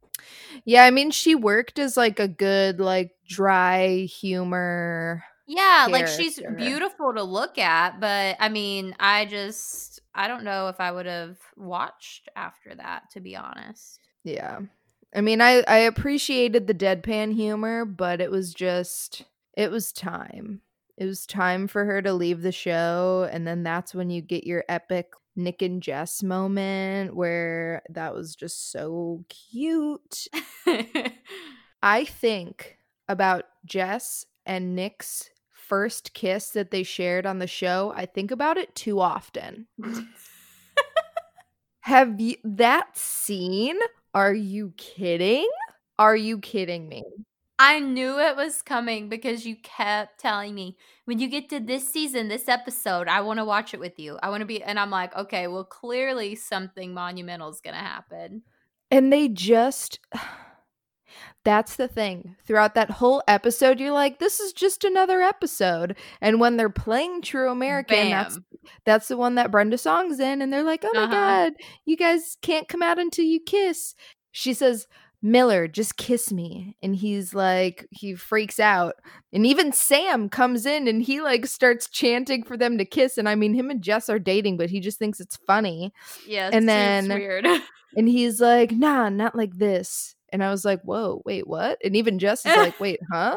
Yeah, 0.65 0.83
I 0.83 0.91
mean, 0.91 1.11
she 1.11 1.35
worked 1.35 1.79
as 1.79 1.97
like 1.97 2.19
a 2.19 2.27
good, 2.27 2.79
like, 2.79 3.11
dry 3.27 4.07
humor. 4.09 5.23
Yeah, 5.47 5.87
like 5.89 6.07
she's 6.07 6.39
beautiful 6.57 7.13
to 7.13 7.23
look 7.23 7.57
at, 7.57 7.99
but 7.99 8.35
I 8.39 8.49
mean, 8.49 8.95
I 8.99 9.25
just 9.25 9.99
I 10.13 10.27
don't 10.27 10.43
know 10.43 10.67
if 10.67 10.79
I 10.79 10.91
would 10.91 11.07
have 11.07 11.37
watched 11.57 12.29
after 12.35 12.75
that 12.75 13.09
to 13.13 13.19
be 13.19 13.35
honest. 13.35 13.99
Yeah. 14.23 14.59
I 15.15 15.21
mean, 15.21 15.41
I, 15.41 15.63
I 15.67 15.77
appreciated 15.79 16.67
the 16.67 16.73
deadpan 16.75 17.33
humor, 17.33 17.83
but 17.83 18.21
it 18.21 18.29
was 18.29 18.53
just, 18.53 19.23
it 19.57 19.71
was 19.71 19.91
time. 19.91 20.61
It 20.99 21.05
was 21.05 21.25
time 21.25 21.67
for 21.67 21.85
her 21.85 22.01
to 22.01 22.11
leave 22.13 22.41
the 22.41 22.51
show. 22.51 23.29
And 23.31 23.47
then 23.47 23.63
that's 23.63 23.95
when 23.95 24.09
you 24.09 24.21
get 24.21 24.43
your 24.43 24.65
epic 24.67 25.13
Nick 25.33 25.61
and 25.61 25.81
Jess 25.81 26.21
moment 26.21 27.15
where 27.15 27.81
that 27.89 28.13
was 28.13 28.35
just 28.35 28.71
so 28.71 29.23
cute. 29.29 30.27
I 31.81 32.03
think 32.03 32.77
about 33.07 33.45
Jess 33.65 34.25
and 34.45 34.75
Nick's 34.75 35.29
first 35.53 36.13
kiss 36.13 36.49
that 36.49 36.71
they 36.71 36.83
shared 36.83 37.25
on 37.25 37.39
the 37.39 37.47
show. 37.47 37.93
I 37.95 38.05
think 38.05 38.29
about 38.29 38.57
it 38.57 38.75
too 38.75 38.99
often. 38.99 39.67
Have 41.81 42.19
you 42.19 42.35
that 42.43 42.97
scene? 42.97 43.79
Are 44.13 44.33
you 44.33 44.73
kidding? 44.77 45.49
Are 45.97 46.15
you 46.15 46.39
kidding 46.39 46.89
me? 46.89 47.03
I 47.61 47.79
knew 47.79 48.17
it 48.19 48.37
was 48.37 48.61
coming 48.61 49.09
because 49.09 49.45
you 49.45 49.57
kept 49.57 50.19
telling 50.19 50.55
me 50.55 50.77
when 51.05 51.19
you 51.19 51.27
get 51.27 51.49
to 51.49 51.59
this 51.59 51.87
season, 51.91 52.29
this 52.29 52.47
episode, 52.47 53.07
I 53.09 53.19
want 53.21 53.39
to 53.39 53.45
watch 53.45 53.73
it 53.73 53.81
with 53.81 53.99
you. 53.99 54.17
I 54.23 54.29
want 54.29 54.41
to 54.41 54.45
be 54.45 54.63
and 54.63 54.79
I'm 54.79 54.89
like, 54.91 55.15
okay, 55.15 55.47
well 55.47 55.65
clearly 55.65 56.35
something 56.35 56.93
monumental 56.93 57.49
is 57.49 57.61
going 57.61 57.75
to 57.75 57.81
happen. 57.81 58.43
And 58.91 59.11
they 59.11 59.27
just 59.27 59.99
That's 61.45 61.75
the 61.77 61.87
thing. 61.87 62.35
Throughout 62.45 62.75
that 62.75 62.91
whole 62.91 63.23
episode, 63.27 63.79
you're 63.79 63.91
like, 63.93 64.19
this 64.19 64.39
is 64.39 64.53
just 64.53 64.83
another 64.83 65.21
episode. 65.21 65.97
And 66.21 66.39
when 66.39 66.57
they're 66.57 66.69
playing 66.69 67.21
True 67.21 67.49
American, 67.49 68.09
that's 68.09 68.37
that's 68.85 69.07
the 69.07 69.17
one 69.17 69.35
that 69.35 69.51
Brenda 69.51 69.77
Song's 69.77 70.19
in, 70.19 70.41
and 70.41 70.51
they're 70.51 70.63
like, 70.63 70.83
Oh 70.83 70.93
my 70.93 71.03
Uh-huh. 71.03 71.15
god, 71.15 71.53
you 71.85 71.97
guys 71.97 72.37
can't 72.41 72.67
come 72.67 72.83
out 72.83 72.99
until 72.99 73.25
you 73.25 73.39
kiss. 73.39 73.95
She 74.31 74.53
says, 74.53 74.87
Miller, 75.21 75.67
just 75.67 75.97
kiss 75.97 76.31
me. 76.31 76.77
And 76.81 76.95
he's 76.95 77.33
like, 77.33 77.87
he 77.91 78.15
freaks 78.15 78.59
out. 78.59 78.95
And 79.33 79.45
even 79.45 79.71
Sam 79.73 80.29
comes 80.29 80.65
in 80.65 80.87
and 80.87 81.01
he 81.03 81.19
like 81.21 81.45
starts 81.45 81.89
chanting 81.89 82.43
for 82.43 82.55
them 82.55 82.77
to 82.77 82.85
kiss. 82.85 83.17
And 83.17 83.27
I 83.27 83.35
mean, 83.35 83.53
him 83.53 83.69
and 83.69 83.81
Jess 83.81 84.09
are 84.09 84.19
dating, 84.19 84.57
but 84.57 84.69
he 84.69 84.79
just 84.79 84.97
thinks 84.97 85.19
it's 85.19 85.37
funny. 85.47 85.93
Yeah, 86.27 86.49
And 86.53 86.67
then- 86.67 87.09
weird. 87.09 87.45
And 87.97 88.07
he's 88.07 88.39
like, 88.39 88.71
nah, 88.71 89.09
not 89.09 89.35
like 89.35 89.57
this. 89.57 90.15
And 90.31 90.43
I 90.43 90.51
was 90.51 90.63
like, 90.63 90.79
whoa, 90.83 91.23
wait, 91.25 91.47
what? 91.47 91.79
And 91.83 91.95
even 91.95 92.19
Jess 92.19 92.45
is 92.45 92.55
like, 92.55 92.79
wait, 92.79 92.99
huh? 93.11 93.35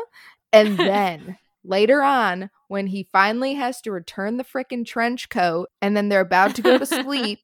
And 0.52 0.76
then 0.78 1.38
later 1.64 2.02
on, 2.02 2.50
when 2.68 2.86
he 2.86 3.08
finally 3.12 3.54
has 3.54 3.80
to 3.80 3.90
return 3.92 4.36
the 4.36 4.44
frickin' 4.44 4.84
trench 4.84 5.30
coat 5.30 5.70
and 5.80 5.96
then 5.96 6.10
they're 6.10 6.20
about 6.20 6.54
to 6.56 6.62
go 6.62 6.76
to 6.76 6.84
sleep, 7.02 7.38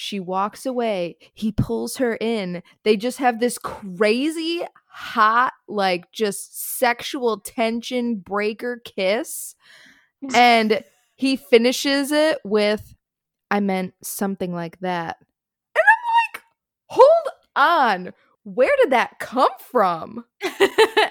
she 0.00 0.20
walks 0.20 0.64
away. 0.64 1.16
He 1.34 1.50
pulls 1.50 1.96
her 1.96 2.16
in. 2.20 2.62
They 2.84 2.96
just 2.96 3.18
have 3.18 3.40
this 3.40 3.58
crazy, 3.58 4.64
hot, 4.86 5.54
like 5.66 6.12
just 6.12 6.78
sexual 6.78 7.40
tension 7.40 8.14
breaker 8.14 8.80
kiss. 8.84 9.56
And 10.34 10.84
he 11.16 11.34
finishes 11.34 12.12
it 12.12 12.38
with, 12.44 12.94
I 13.50 13.58
meant 13.58 13.94
something 14.00 14.54
like 14.54 14.78
that. 14.82 15.16
And 15.74 15.82
I'm 15.82 16.32
like, 16.32 16.42
hold 16.86 17.34
on. 17.56 18.12
Where 18.44 18.76
did 18.80 18.90
that 18.90 19.18
come 19.18 19.50
from? 19.58 20.24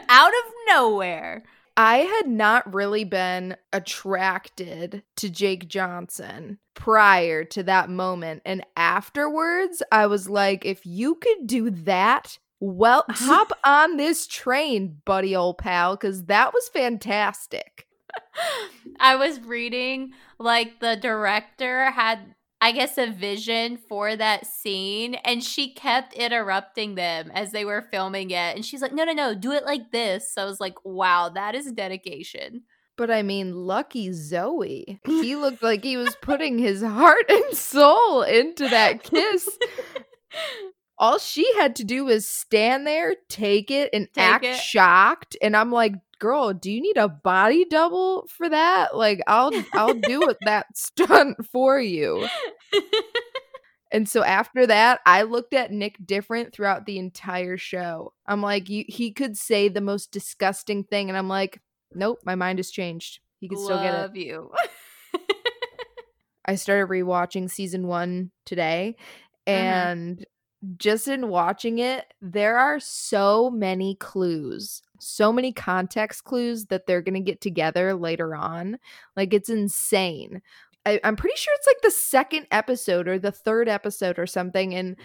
Out 0.07 0.31
of 0.31 0.53
nowhere. 0.69 1.43
I 1.77 1.97
had 1.97 2.27
not 2.27 2.73
really 2.73 3.03
been 3.03 3.55
attracted 3.71 5.03
to 5.17 5.29
Jake 5.29 5.67
Johnson 5.67 6.57
prior 6.73 7.43
to 7.45 7.61
that 7.63 7.87
moment. 7.91 8.41
And 8.45 8.65
afterwards, 8.75 9.83
I 9.91 10.07
was 10.07 10.27
like, 10.27 10.65
if 10.65 10.87
you 10.87 11.15
could 11.15 11.45
do 11.45 11.69
that, 11.69 12.39
well, 12.59 13.05
hop 13.09 13.51
on 13.63 13.97
this 13.97 14.25
train, 14.25 14.97
buddy 15.05 15.35
old 15.35 15.59
pal, 15.59 15.95
because 15.95 16.25
that 16.25 16.51
was 16.51 16.67
fantastic. 16.69 17.87
I 18.99 19.15
was 19.15 19.39
reading 19.41 20.13
like 20.39 20.79
the 20.79 20.95
director 20.95 21.91
had 21.91 22.33
I 22.59 22.71
guess 22.71 22.97
a 22.97 23.07
vision 23.07 23.77
for 23.77 24.15
that 24.15 24.47
scene 24.47 25.15
and 25.15 25.43
she 25.43 25.73
kept 25.73 26.13
interrupting 26.13 26.95
them 26.95 27.31
as 27.33 27.51
they 27.51 27.65
were 27.65 27.83
filming 27.91 28.31
it 28.31 28.55
and 28.55 28.65
she's 28.65 28.81
like 28.81 28.93
no 28.93 29.03
no 29.03 29.13
no 29.13 29.35
do 29.35 29.51
it 29.51 29.63
like 29.65 29.91
this. 29.91 30.33
So 30.33 30.41
I 30.41 30.45
was 30.45 30.59
like 30.59 30.75
wow, 30.83 31.29
that 31.29 31.53
is 31.55 31.71
dedication. 31.71 32.63
But 32.97 33.11
I 33.11 33.21
mean, 33.21 33.53
lucky 33.53 34.09
Zooey. 34.09 34.99
He 35.05 35.35
looked 35.35 35.61
like 35.61 35.83
he 35.83 35.97
was 35.97 36.15
putting 36.21 36.57
his 36.57 36.81
heart 36.81 37.25
and 37.29 37.55
soul 37.55 38.23
into 38.23 38.67
that 38.69 39.03
kiss. 39.03 39.47
All 40.99 41.19
she 41.19 41.45
had 41.59 41.75
to 41.75 41.83
do 41.83 42.05
was 42.05 42.27
stand 42.27 42.87
there, 42.87 43.13
take 43.29 43.69
it, 43.69 43.91
and 43.93 44.07
Take 44.13 44.23
act 44.23 44.45
it. 44.45 44.55
shocked. 44.57 45.37
And 45.43 45.55
I'm 45.55 45.71
like, 45.71 45.93
girl, 46.19 46.53
do 46.53 46.71
you 46.71 46.81
need 46.81 46.97
a 46.97 47.09
body 47.09 47.65
double 47.65 48.27
for 48.29 48.49
that? 48.49 48.95
Like, 48.95 49.21
I'll 49.27 49.51
I'll 49.73 49.93
do 49.93 50.33
that 50.41 50.67
stunt 50.75 51.45
for 51.51 51.79
you. 51.79 52.27
And 53.91 54.07
so 54.07 54.23
after 54.23 54.67
that, 54.67 54.99
I 55.05 55.23
looked 55.23 55.53
at 55.53 55.71
Nick 55.71 55.95
different 56.05 56.53
throughout 56.53 56.85
the 56.85 56.99
entire 56.99 57.57
show. 57.57 58.13
I'm 58.25 58.41
like, 58.41 58.69
you, 58.69 58.83
he 58.87 59.11
could 59.11 59.37
say 59.37 59.69
the 59.69 59.81
most 59.81 60.11
disgusting 60.11 60.83
thing, 60.83 61.09
and 61.09 61.17
I'm 61.17 61.29
like, 61.29 61.61
nope, 61.93 62.19
my 62.25 62.35
mind 62.35 62.59
has 62.59 62.69
changed. 62.69 63.19
He 63.39 63.47
can 63.47 63.57
still 63.57 63.77
get 63.77 63.93
it. 63.93 63.97
Love 63.97 64.17
you. 64.17 64.51
I 66.45 66.55
started 66.55 66.89
rewatching 66.89 67.49
season 67.49 67.87
one 67.87 68.31
today, 68.45 68.95
uh-huh. 69.45 69.55
and 69.55 70.25
just 70.77 71.07
in 71.07 71.29
watching 71.29 71.79
it, 71.79 72.13
there 72.21 72.57
are 72.57 72.79
so 72.79 73.49
many 73.49 73.95
clues, 73.95 74.81
so 74.99 75.31
many 75.31 75.51
context 75.51 76.23
clues 76.23 76.65
that 76.65 76.87
they're 76.87 77.01
going 77.01 77.13
to 77.13 77.19
get 77.19 77.41
together 77.41 77.93
later 77.93 78.35
on. 78.35 78.77
Like, 79.15 79.33
it's 79.33 79.49
insane. 79.49 80.41
I, 80.85 80.99
I'm 81.03 81.15
pretty 81.15 81.35
sure 81.37 81.53
it's 81.57 81.67
like 81.67 81.81
the 81.83 81.91
second 81.91 82.47
episode 82.51 83.07
or 83.07 83.19
the 83.19 83.31
third 83.31 83.69
episode 83.69 84.17
or 84.17 84.25
something, 84.25 84.73
and 84.73 84.95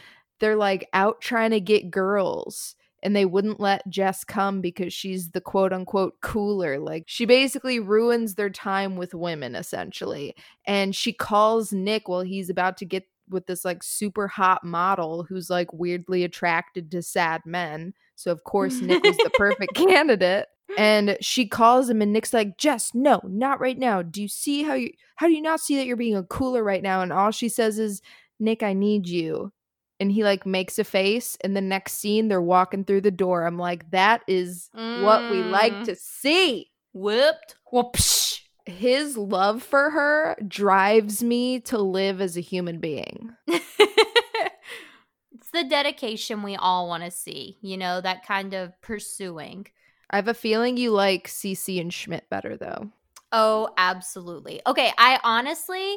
they're 0.40 0.56
like 0.56 0.88
out 0.92 1.21
trying 1.21 1.50
to 1.50 1.61
get 1.61 1.90
girls. 1.90 2.75
And 3.04 3.16
they 3.16 3.25
wouldn't 3.25 3.59
let 3.59 3.88
Jess 3.88 4.23
come 4.23 4.61
because 4.61 4.92
she's 4.92 5.32
the 5.32 5.40
quote 5.40 5.73
unquote 5.73 6.21
cooler. 6.21 6.78
Like, 6.78 7.02
she 7.06 7.25
basically 7.25 7.80
ruins 7.80 8.37
their 8.37 8.49
time 8.49 8.97
with 8.97 9.12
women, 9.12 9.56
essentially 9.56 10.37
and 10.66 10.94
she 10.94 11.12
calls 11.12 11.73
Nick 11.73 12.09
while 12.09 12.23
he's 12.23 12.49
about 12.49 12.76
to 12.78 12.85
get 12.85 13.04
with 13.32 13.46
this 13.46 13.64
like 13.64 13.82
super 13.82 14.28
hot 14.28 14.62
model 14.64 15.24
who's 15.24 15.48
like 15.50 15.72
weirdly 15.72 16.24
attracted 16.24 16.90
to 16.90 17.02
sad 17.02 17.40
men. 17.46 17.94
So 18.16 18.30
of 18.30 18.44
course 18.44 18.80
Nick 18.80 19.02
was 19.02 19.16
the 19.18 19.30
perfect 19.30 19.74
candidate. 19.76 20.46
And 20.78 21.18
she 21.20 21.46
calls 21.46 21.90
him 21.90 22.00
and 22.00 22.12
Nick's 22.14 22.32
like, 22.32 22.56
"Jess, 22.56 22.94
no, 22.94 23.20
not 23.24 23.60
right 23.60 23.78
now. 23.78 24.00
Do 24.00 24.22
you 24.22 24.28
see 24.28 24.62
how 24.62 24.72
you 24.74 24.90
how 25.16 25.26
do 25.26 25.34
you 25.34 25.42
not 25.42 25.60
see 25.60 25.76
that 25.76 25.84
you're 25.86 25.96
being 25.96 26.16
a 26.16 26.22
cooler 26.22 26.64
right 26.64 26.82
now?" 26.82 27.02
And 27.02 27.12
all 27.12 27.30
she 27.30 27.50
says 27.50 27.78
is, 27.78 28.00
"Nick, 28.40 28.62
I 28.62 28.72
need 28.72 29.06
you." 29.06 29.52
And 30.00 30.10
he 30.10 30.24
like 30.24 30.46
makes 30.46 30.78
a 30.78 30.84
face 30.84 31.36
and 31.44 31.54
the 31.54 31.60
next 31.60 31.94
scene 31.94 32.28
they're 32.28 32.40
walking 32.40 32.84
through 32.84 33.02
the 33.02 33.10
door. 33.10 33.44
I'm 33.46 33.58
like, 33.58 33.90
"That 33.90 34.22
is 34.26 34.70
what 34.72 35.30
we 35.30 35.42
like 35.42 35.74
Mm. 35.74 35.84
to 35.84 35.94
see." 35.96 36.70
Whooped. 36.94 37.56
Whoopsh. 37.70 38.22
His 38.66 39.16
love 39.16 39.62
for 39.62 39.90
her 39.90 40.37
drives 40.47 41.23
me 41.23 41.61
to 41.61 41.78
live 41.78 42.21
as 42.21 42.37
a 42.37 42.40
human 42.40 42.78
being. 42.78 43.33
it's 43.47 45.50
the 45.52 45.64
dedication 45.64 46.42
we 46.42 46.57
all 46.57 46.88
want 46.88 47.04
to 47.04 47.11
see, 47.11 47.59
you 47.61 47.76
know, 47.76 48.00
that 48.00 48.26
kind 48.26 48.54
of 48.54 48.81
pursuing. 48.81 49.66
I 50.11 50.16
have 50.16 50.28
a 50.28 50.35
feeling 50.35 50.76
you 50.76 50.90
like 50.90 51.28
Cece 51.28 51.81
and 51.81 51.92
Schmidt 51.92 52.28
better 52.31 52.57
though. 52.57 52.90
Oh, 53.33 53.71
absolutely. 53.78 54.61
Okay, 54.66 54.92
I 54.99 55.19
honestly, 55.25 55.97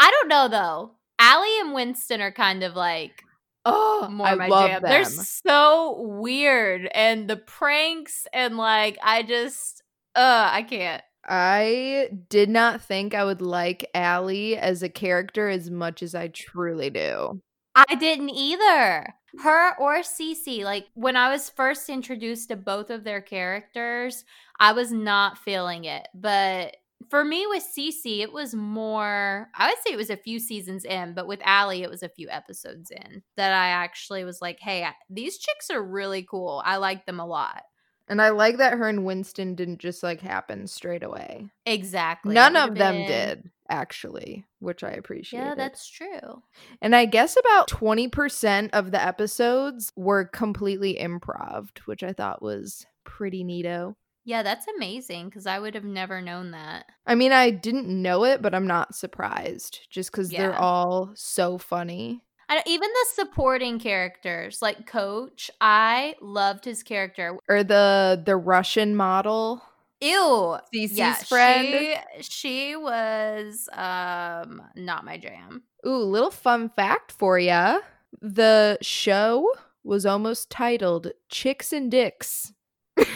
I 0.00 0.10
don't 0.10 0.28
know 0.28 0.48
though. 0.48 0.92
Aly 1.20 1.60
and 1.60 1.72
Winston 1.72 2.20
are 2.20 2.32
kind 2.32 2.64
of 2.64 2.74
like 2.74 3.22
Oh, 3.64 4.08
more 4.10 4.26
I 4.26 4.34
my 4.34 4.48
love 4.48 4.70
jam. 4.70 4.82
them. 4.82 4.90
They're 4.90 5.04
so 5.04 6.00
weird, 6.00 6.88
and 6.92 7.28
the 7.28 7.36
pranks 7.36 8.26
and 8.32 8.56
like 8.56 8.98
I 9.02 9.22
just, 9.22 9.82
uh, 10.16 10.50
I 10.52 10.62
can't. 10.62 11.02
I 11.28 12.10
did 12.28 12.48
not 12.48 12.82
think 12.82 13.14
I 13.14 13.24
would 13.24 13.42
like 13.42 13.88
Aly 13.94 14.56
as 14.56 14.82
a 14.82 14.88
character 14.88 15.48
as 15.48 15.70
much 15.70 16.02
as 16.02 16.14
I 16.14 16.28
truly 16.28 16.90
do. 16.90 17.40
I 17.74 17.94
didn't 17.94 18.30
either. 18.30 19.14
Her 19.42 19.78
or 19.78 20.00
Cece, 20.00 20.62
like 20.62 20.86
when 20.94 21.16
I 21.16 21.30
was 21.30 21.48
first 21.48 21.88
introduced 21.88 22.48
to 22.50 22.56
both 22.56 22.90
of 22.90 23.04
their 23.04 23.22
characters, 23.22 24.24
I 24.60 24.72
was 24.72 24.92
not 24.92 25.38
feeling 25.38 25.84
it. 25.84 26.06
But 26.12 26.76
for 27.08 27.24
me 27.24 27.46
with 27.46 27.64
Cece, 27.64 28.20
it 28.20 28.32
was 28.32 28.54
more, 28.54 29.48
I 29.54 29.68
would 29.68 29.78
say 29.84 29.92
it 29.92 29.96
was 29.96 30.10
a 30.10 30.16
few 30.16 30.38
seasons 30.38 30.84
in, 30.84 31.14
but 31.14 31.26
with 31.26 31.40
Aly, 31.46 31.82
it 31.82 31.90
was 31.90 32.02
a 32.02 32.08
few 32.08 32.28
episodes 32.28 32.90
in 32.90 33.22
that 33.36 33.52
I 33.52 33.68
actually 33.68 34.24
was 34.24 34.40
like, 34.42 34.58
hey, 34.60 34.86
these 35.08 35.38
chicks 35.38 35.70
are 35.70 35.82
really 35.82 36.26
cool. 36.28 36.62
I 36.64 36.76
like 36.76 37.06
them 37.06 37.20
a 37.20 37.26
lot. 37.26 37.62
And 38.08 38.20
I 38.20 38.30
like 38.30 38.58
that 38.58 38.74
her 38.78 38.88
and 38.88 39.04
Winston 39.04 39.54
didn't 39.54 39.78
just 39.78 40.02
like 40.02 40.20
happen 40.20 40.66
straight 40.66 41.02
away. 41.02 41.48
Exactly. 41.64 42.34
None 42.34 42.56
of 42.56 42.74
them 42.74 42.96
been- 42.96 43.06
did, 43.06 43.50
actually, 43.68 44.44
which 44.58 44.82
I 44.84 44.90
appreciate. 44.90 45.40
Yeah, 45.40 45.54
that's 45.54 45.88
true. 45.88 46.42
And 46.80 46.94
I 46.94 47.04
guess 47.06 47.36
about 47.36 47.68
20% 47.68 48.70
of 48.72 48.90
the 48.90 49.02
episodes 49.02 49.92
were 49.96 50.24
completely 50.24 50.96
improv, 51.00 51.68
which 51.86 52.02
I 52.02 52.12
thought 52.12 52.42
was 52.42 52.86
pretty 53.04 53.44
neato. 53.44 53.94
Yeah, 54.24 54.42
that's 54.44 54.66
amazing 54.76 55.28
because 55.30 55.46
I 55.46 55.58
would 55.58 55.74
have 55.74 55.84
never 55.84 56.20
known 56.20 56.52
that. 56.52 56.86
I 57.06 57.16
mean, 57.16 57.32
I 57.32 57.50
didn't 57.50 57.88
know 57.88 58.24
it, 58.24 58.40
but 58.40 58.54
I'm 58.54 58.68
not 58.68 58.94
surprised 58.94 59.80
just 59.90 60.12
because 60.12 60.30
they're 60.30 60.54
all 60.54 61.10
so 61.14 61.58
funny. 61.58 62.22
I, 62.52 62.62
even 62.66 62.88
the 62.88 63.06
supporting 63.14 63.78
characters, 63.78 64.60
like 64.60 64.86
Coach, 64.86 65.50
I 65.60 66.16
loved 66.20 66.64
his 66.64 66.82
character. 66.82 67.38
Or 67.48 67.64
the 67.64 68.22
the 68.24 68.36
Russian 68.36 68.94
model, 68.94 69.62
Ew. 70.02 70.58
Cece's 70.74 70.92
yeah, 70.92 71.14
friend. 71.14 71.96
She, 72.20 72.22
she 72.22 72.76
was 72.76 73.68
um 73.72 74.60
not 74.76 75.04
my 75.04 75.16
jam. 75.16 75.62
Ooh, 75.86 75.96
little 75.96 76.30
fun 76.30 76.68
fact 76.68 77.12
for 77.12 77.38
ya. 77.38 77.78
The 78.20 78.78
show 78.82 79.48
was 79.82 80.04
almost 80.04 80.50
titled 80.50 81.12
Chicks 81.30 81.72
and 81.72 81.90
Dicks. 81.90 82.52
See, 82.98 83.06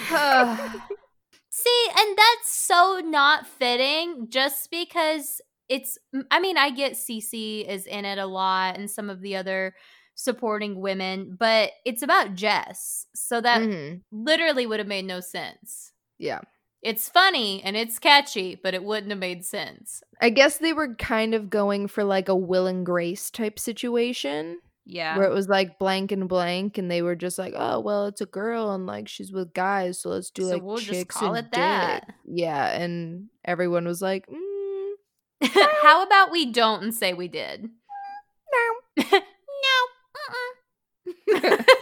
and 1.98 2.16
that's 2.16 2.50
so 2.50 3.00
not 3.04 3.46
fitting 3.46 4.28
just 4.30 4.70
because 4.70 5.40
it's 5.68 5.98
I 6.30 6.40
mean, 6.40 6.56
I 6.56 6.70
get 6.70 6.92
Cece 6.92 7.66
is 7.68 7.86
in 7.86 8.04
it 8.04 8.18
a 8.18 8.26
lot 8.26 8.76
and 8.76 8.90
some 8.90 9.10
of 9.10 9.20
the 9.20 9.36
other 9.36 9.74
supporting 10.14 10.80
women, 10.80 11.36
but 11.38 11.72
it's 11.84 12.02
about 12.02 12.34
Jess. 12.34 13.06
So 13.14 13.40
that 13.40 13.60
Mhm. 13.60 14.02
literally 14.10 14.66
would 14.66 14.78
have 14.80 14.88
made 14.88 15.04
no 15.04 15.20
sense. 15.20 15.92
Yeah. 16.18 16.40
It's 16.82 17.08
funny 17.08 17.62
and 17.64 17.76
it's 17.76 17.98
catchy, 17.98 18.54
but 18.54 18.72
it 18.74 18.84
wouldn't 18.84 19.10
have 19.10 19.18
made 19.18 19.44
sense. 19.44 20.02
I 20.20 20.30
guess 20.30 20.58
they 20.58 20.72
were 20.72 20.94
kind 20.94 21.34
of 21.34 21.50
going 21.50 21.88
for 21.88 22.04
like 22.04 22.28
a 22.28 22.36
Will 22.36 22.66
and 22.66 22.86
Grace 22.86 23.30
type 23.30 23.58
situation. 23.58 24.60
Yeah. 24.88 25.18
where 25.18 25.26
it 25.28 25.34
was 25.34 25.48
like 25.48 25.80
blank 25.80 26.12
and 26.12 26.28
blank, 26.28 26.78
and 26.78 26.88
they 26.88 27.02
were 27.02 27.16
just 27.16 27.38
like, 27.38 27.54
"Oh, 27.56 27.80
well, 27.80 28.06
it's 28.06 28.20
a 28.20 28.26
girl, 28.26 28.70
and 28.70 28.86
like 28.86 29.08
she's 29.08 29.32
with 29.32 29.52
guys, 29.52 29.98
so 29.98 30.10
let's 30.10 30.30
do 30.30 30.46
So 30.46 30.48
like 30.48 30.62
we'll 30.62 30.80
just 30.80 30.88
chicks 30.90 31.16
call 31.16 31.34
and 31.34 31.38
it 31.38 31.50
that. 31.50 32.06
dick." 32.06 32.14
Yeah, 32.24 32.68
and 32.80 33.28
everyone 33.44 33.84
was 33.84 34.00
like, 34.00 34.28
mm, 34.28 34.45
How 35.82 36.02
about 36.04 36.30
we 36.30 36.50
don't 36.50 36.82
and 36.82 36.94
say 36.94 37.12
we 37.12 37.28
did? 37.28 37.68
"No." 38.52 39.04
no. 39.10 39.16
Mm-mm. 41.28 41.64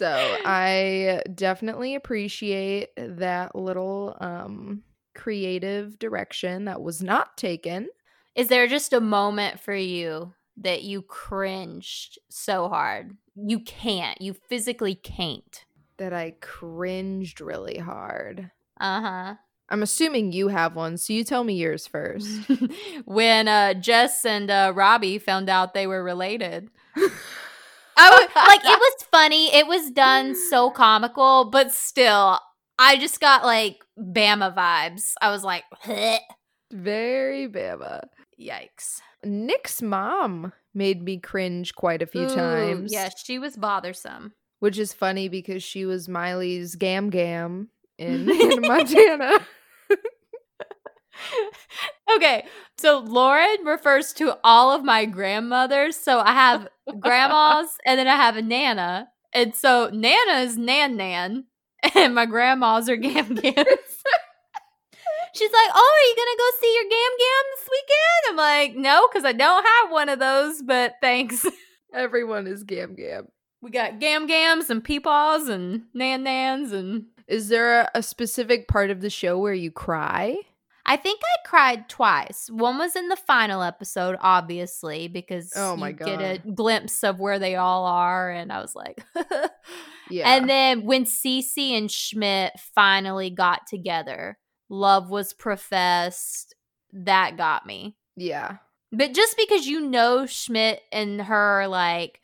So 0.00 0.38
I 0.46 1.20
definitely 1.34 1.94
appreciate 1.94 2.88
that 2.96 3.54
little 3.54 4.16
um 4.18 4.82
creative 5.14 5.98
direction 5.98 6.64
that 6.64 6.80
was 6.80 7.02
not 7.02 7.36
taken. 7.36 7.90
Is 8.34 8.48
there 8.48 8.66
just 8.66 8.94
a 8.94 9.00
moment 9.02 9.60
for 9.60 9.74
you 9.74 10.32
that 10.56 10.84
you 10.84 11.02
cringed 11.02 12.18
so 12.30 12.70
hard? 12.70 13.14
You 13.36 13.60
can't. 13.60 14.18
You 14.22 14.32
physically 14.32 14.94
can't. 14.94 15.66
That 15.98 16.14
I 16.14 16.32
cringed 16.40 17.42
really 17.42 17.76
hard. 17.76 18.50
Uh 18.80 19.34
I'm 19.70 19.82
assuming 19.82 20.32
you 20.32 20.48
have 20.48 20.74
one, 20.74 20.96
so 20.96 21.12
you 21.12 21.22
tell 21.22 21.44
me 21.44 21.54
yours 21.54 21.86
first. 21.86 22.28
when 23.04 23.46
uh, 23.46 23.74
Jess 23.74 24.24
and 24.24 24.50
uh, 24.50 24.72
Robbie 24.74 25.18
found 25.18 25.48
out 25.48 25.74
they 25.74 25.86
were 25.86 26.02
related. 26.02 26.68
I 26.96 28.10
was, 28.10 28.28
like 28.36 28.64
it 28.64 28.78
was 28.78 29.06
funny. 29.12 29.54
It 29.54 29.66
was 29.66 29.90
done 29.92 30.34
so 30.34 30.70
comical, 30.70 31.50
but 31.50 31.70
still, 31.72 32.40
I 32.78 32.96
just 32.98 33.20
got 33.20 33.44
like 33.44 33.78
Bama 33.98 34.54
vibes. 34.54 35.12
I 35.20 35.30
was 35.30 35.44
like, 35.44 35.64
Very 36.72 37.48
Bama. 37.48 38.02
yikes. 38.40 39.00
Nick's 39.22 39.82
mom 39.82 40.52
made 40.74 41.02
me 41.02 41.18
cringe 41.18 41.74
quite 41.74 42.02
a 42.02 42.06
few 42.06 42.22
Ooh, 42.22 42.34
times. 42.34 42.92
Yeah, 42.92 43.10
she 43.24 43.38
was 43.38 43.56
bothersome. 43.56 44.32
Which 44.60 44.78
is 44.78 44.92
funny 44.92 45.28
because 45.28 45.62
she 45.62 45.84
was 45.86 46.08
Miley's 46.08 46.74
Gam 46.74 47.10
Gam 47.10 47.68
in, 47.98 48.30
in 48.52 48.60
Montana. 48.62 49.40
Okay, 52.16 52.46
so 52.78 52.98
Lauren 53.00 53.64
refers 53.64 54.12
to 54.14 54.38
all 54.44 54.72
of 54.72 54.84
my 54.84 55.04
grandmothers. 55.04 55.96
So 55.96 56.20
I 56.20 56.32
have 56.32 56.68
grandmas 56.98 57.76
and 57.84 57.98
then 57.98 58.08
I 58.08 58.16
have 58.16 58.36
a 58.36 58.42
Nana. 58.42 59.08
And 59.32 59.54
so 59.54 59.90
Nana 59.92 60.40
is 60.40 60.56
Nan 60.56 60.96
Nan 60.96 61.44
and 61.94 62.14
my 62.14 62.26
grandmas 62.26 62.88
are 62.88 62.96
Gam 62.96 63.34
Gams. 63.34 63.56
She's 65.34 65.52
like, 65.52 65.70
Oh, 65.72 65.94
are 65.96 66.08
you 66.08 66.16
going 66.16 66.28
to 66.32 66.38
go 66.38 66.50
see 66.60 66.74
your 66.74 66.90
Gam 66.90 67.12
Gam 67.18 67.44
this 67.56 67.68
weekend? 67.70 68.30
I'm 68.30 68.36
like, 68.36 68.76
No, 68.76 69.08
because 69.08 69.24
I 69.24 69.32
don't 69.32 69.64
have 69.64 69.92
one 69.92 70.08
of 70.08 70.18
those, 70.18 70.62
but 70.62 70.94
thanks. 71.00 71.46
Everyone 71.94 72.46
is 72.46 72.64
Gam 72.64 72.94
Gam. 72.94 73.28
We 73.62 73.70
got 73.70 74.00
Gam 74.00 74.26
Gams 74.26 74.70
and 74.70 74.82
Peepaws 74.82 75.48
and 75.48 75.82
Nan 75.94 76.24
Nans 76.24 76.72
and 76.72 77.06
Is 77.28 77.48
there 77.48 77.82
a, 77.82 77.90
a 77.96 78.02
specific 78.02 78.68
part 78.68 78.90
of 78.90 79.00
the 79.00 79.10
show 79.10 79.38
where 79.38 79.54
you 79.54 79.70
cry? 79.70 80.38
I 80.92 80.96
think 80.96 81.20
I 81.22 81.48
cried 81.48 81.88
twice. 81.88 82.48
One 82.52 82.78
was 82.78 82.96
in 82.96 83.08
the 83.08 83.16
final 83.16 83.62
episode, 83.62 84.16
obviously, 84.20 85.06
because 85.06 85.52
Oh 85.54 85.76
my 85.76 85.90
you 85.90 85.94
get 85.94 86.20
a 86.20 86.38
glimpse 86.52 87.04
of 87.04 87.20
where 87.20 87.38
they 87.38 87.54
all 87.54 87.84
are, 87.84 88.30
and 88.30 88.50
I 88.52 88.60
was 88.60 88.74
like, 88.74 89.04
Yeah. 90.10 90.28
and 90.34 90.50
then 90.50 90.84
when 90.84 91.04
Cece 91.04 91.78
and 91.78 91.88
Schmidt 91.90 92.52
finally 92.74 93.30
got 93.30 93.66
together, 93.68 94.36
love 94.68 95.08
was 95.10 95.32
professed. 95.32 96.54
That 96.92 97.36
got 97.36 97.66
me. 97.66 97.96
yeah. 98.16 98.56
But 98.92 99.14
just 99.14 99.36
because 99.36 99.68
you 99.68 99.78
know 99.82 100.26
Schmidt 100.26 100.80
and 100.90 101.22
her 101.22 101.68
like 101.68 102.19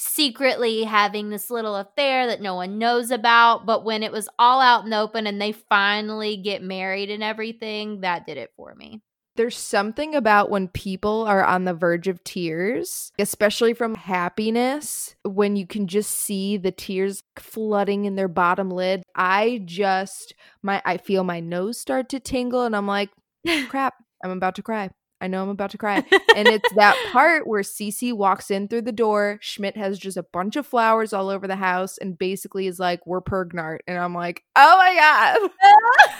secretly 0.00 0.84
having 0.84 1.30
this 1.30 1.50
little 1.50 1.76
affair 1.76 2.26
that 2.26 2.40
no 2.40 2.54
one 2.54 2.78
knows 2.78 3.10
about, 3.10 3.66
but 3.66 3.84
when 3.84 4.02
it 4.02 4.12
was 4.12 4.28
all 4.38 4.60
out 4.60 4.84
in 4.84 4.90
the 4.90 4.98
open 4.98 5.26
and 5.26 5.40
they 5.40 5.52
finally 5.52 6.36
get 6.36 6.62
married 6.62 7.10
and 7.10 7.22
everything, 7.22 8.00
that 8.00 8.26
did 8.26 8.36
it 8.36 8.50
for 8.56 8.74
me. 8.74 9.02
There's 9.36 9.56
something 9.56 10.14
about 10.14 10.50
when 10.50 10.68
people 10.68 11.24
are 11.24 11.44
on 11.44 11.64
the 11.64 11.72
verge 11.72 12.08
of 12.08 12.22
tears, 12.24 13.12
especially 13.18 13.74
from 13.74 13.94
happiness, 13.94 15.14
when 15.24 15.56
you 15.56 15.66
can 15.66 15.86
just 15.86 16.10
see 16.10 16.56
the 16.56 16.72
tears 16.72 17.22
flooding 17.38 18.04
in 18.04 18.16
their 18.16 18.28
bottom 18.28 18.70
lid. 18.70 19.02
I 19.14 19.62
just 19.64 20.34
my 20.62 20.82
I 20.84 20.96
feel 20.96 21.24
my 21.24 21.40
nose 21.40 21.78
start 21.78 22.08
to 22.10 22.20
tingle 22.20 22.64
and 22.64 22.74
I'm 22.74 22.86
like, 22.86 23.10
crap, 23.68 23.94
I'm 24.22 24.32
about 24.32 24.56
to 24.56 24.62
cry. 24.62 24.90
I 25.20 25.28
know 25.28 25.42
I'm 25.42 25.48
about 25.48 25.70
to 25.72 25.78
cry. 25.78 25.96
and 26.36 26.48
it's 26.48 26.72
that 26.74 26.96
part 27.12 27.46
where 27.46 27.62
Cece 27.62 28.12
walks 28.12 28.50
in 28.50 28.68
through 28.68 28.82
the 28.82 28.92
door. 28.92 29.38
Schmidt 29.40 29.76
has 29.76 29.98
just 29.98 30.16
a 30.16 30.22
bunch 30.22 30.56
of 30.56 30.66
flowers 30.66 31.12
all 31.12 31.28
over 31.28 31.46
the 31.46 31.56
house 31.56 31.98
and 31.98 32.18
basically 32.18 32.66
is 32.66 32.78
like, 32.78 33.06
We're 33.06 33.20
pergnart. 33.20 33.78
And 33.86 33.98
I'm 33.98 34.14
like, 34.14 34.44
Oh 34.56 34.76
my 34.76 34.94
God. 34.94 35.50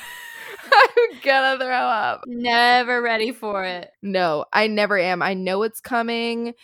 I'm 0.73 1.21
gonna 1.23 1.59
throw 1.59 1.69
up. 1.69 2.25
Never 2.27 3.03
ready 3.03 3.33
for 3.33 3.65
it. 3.65 3.91
No, 4.03 4.45
I 4.53 4.67
never 4.67 4.99
am. 4.99 5.23
I 5.23 5.35
know 5.35 5.63
it's 5.63 5.81
coming 5.81 6.55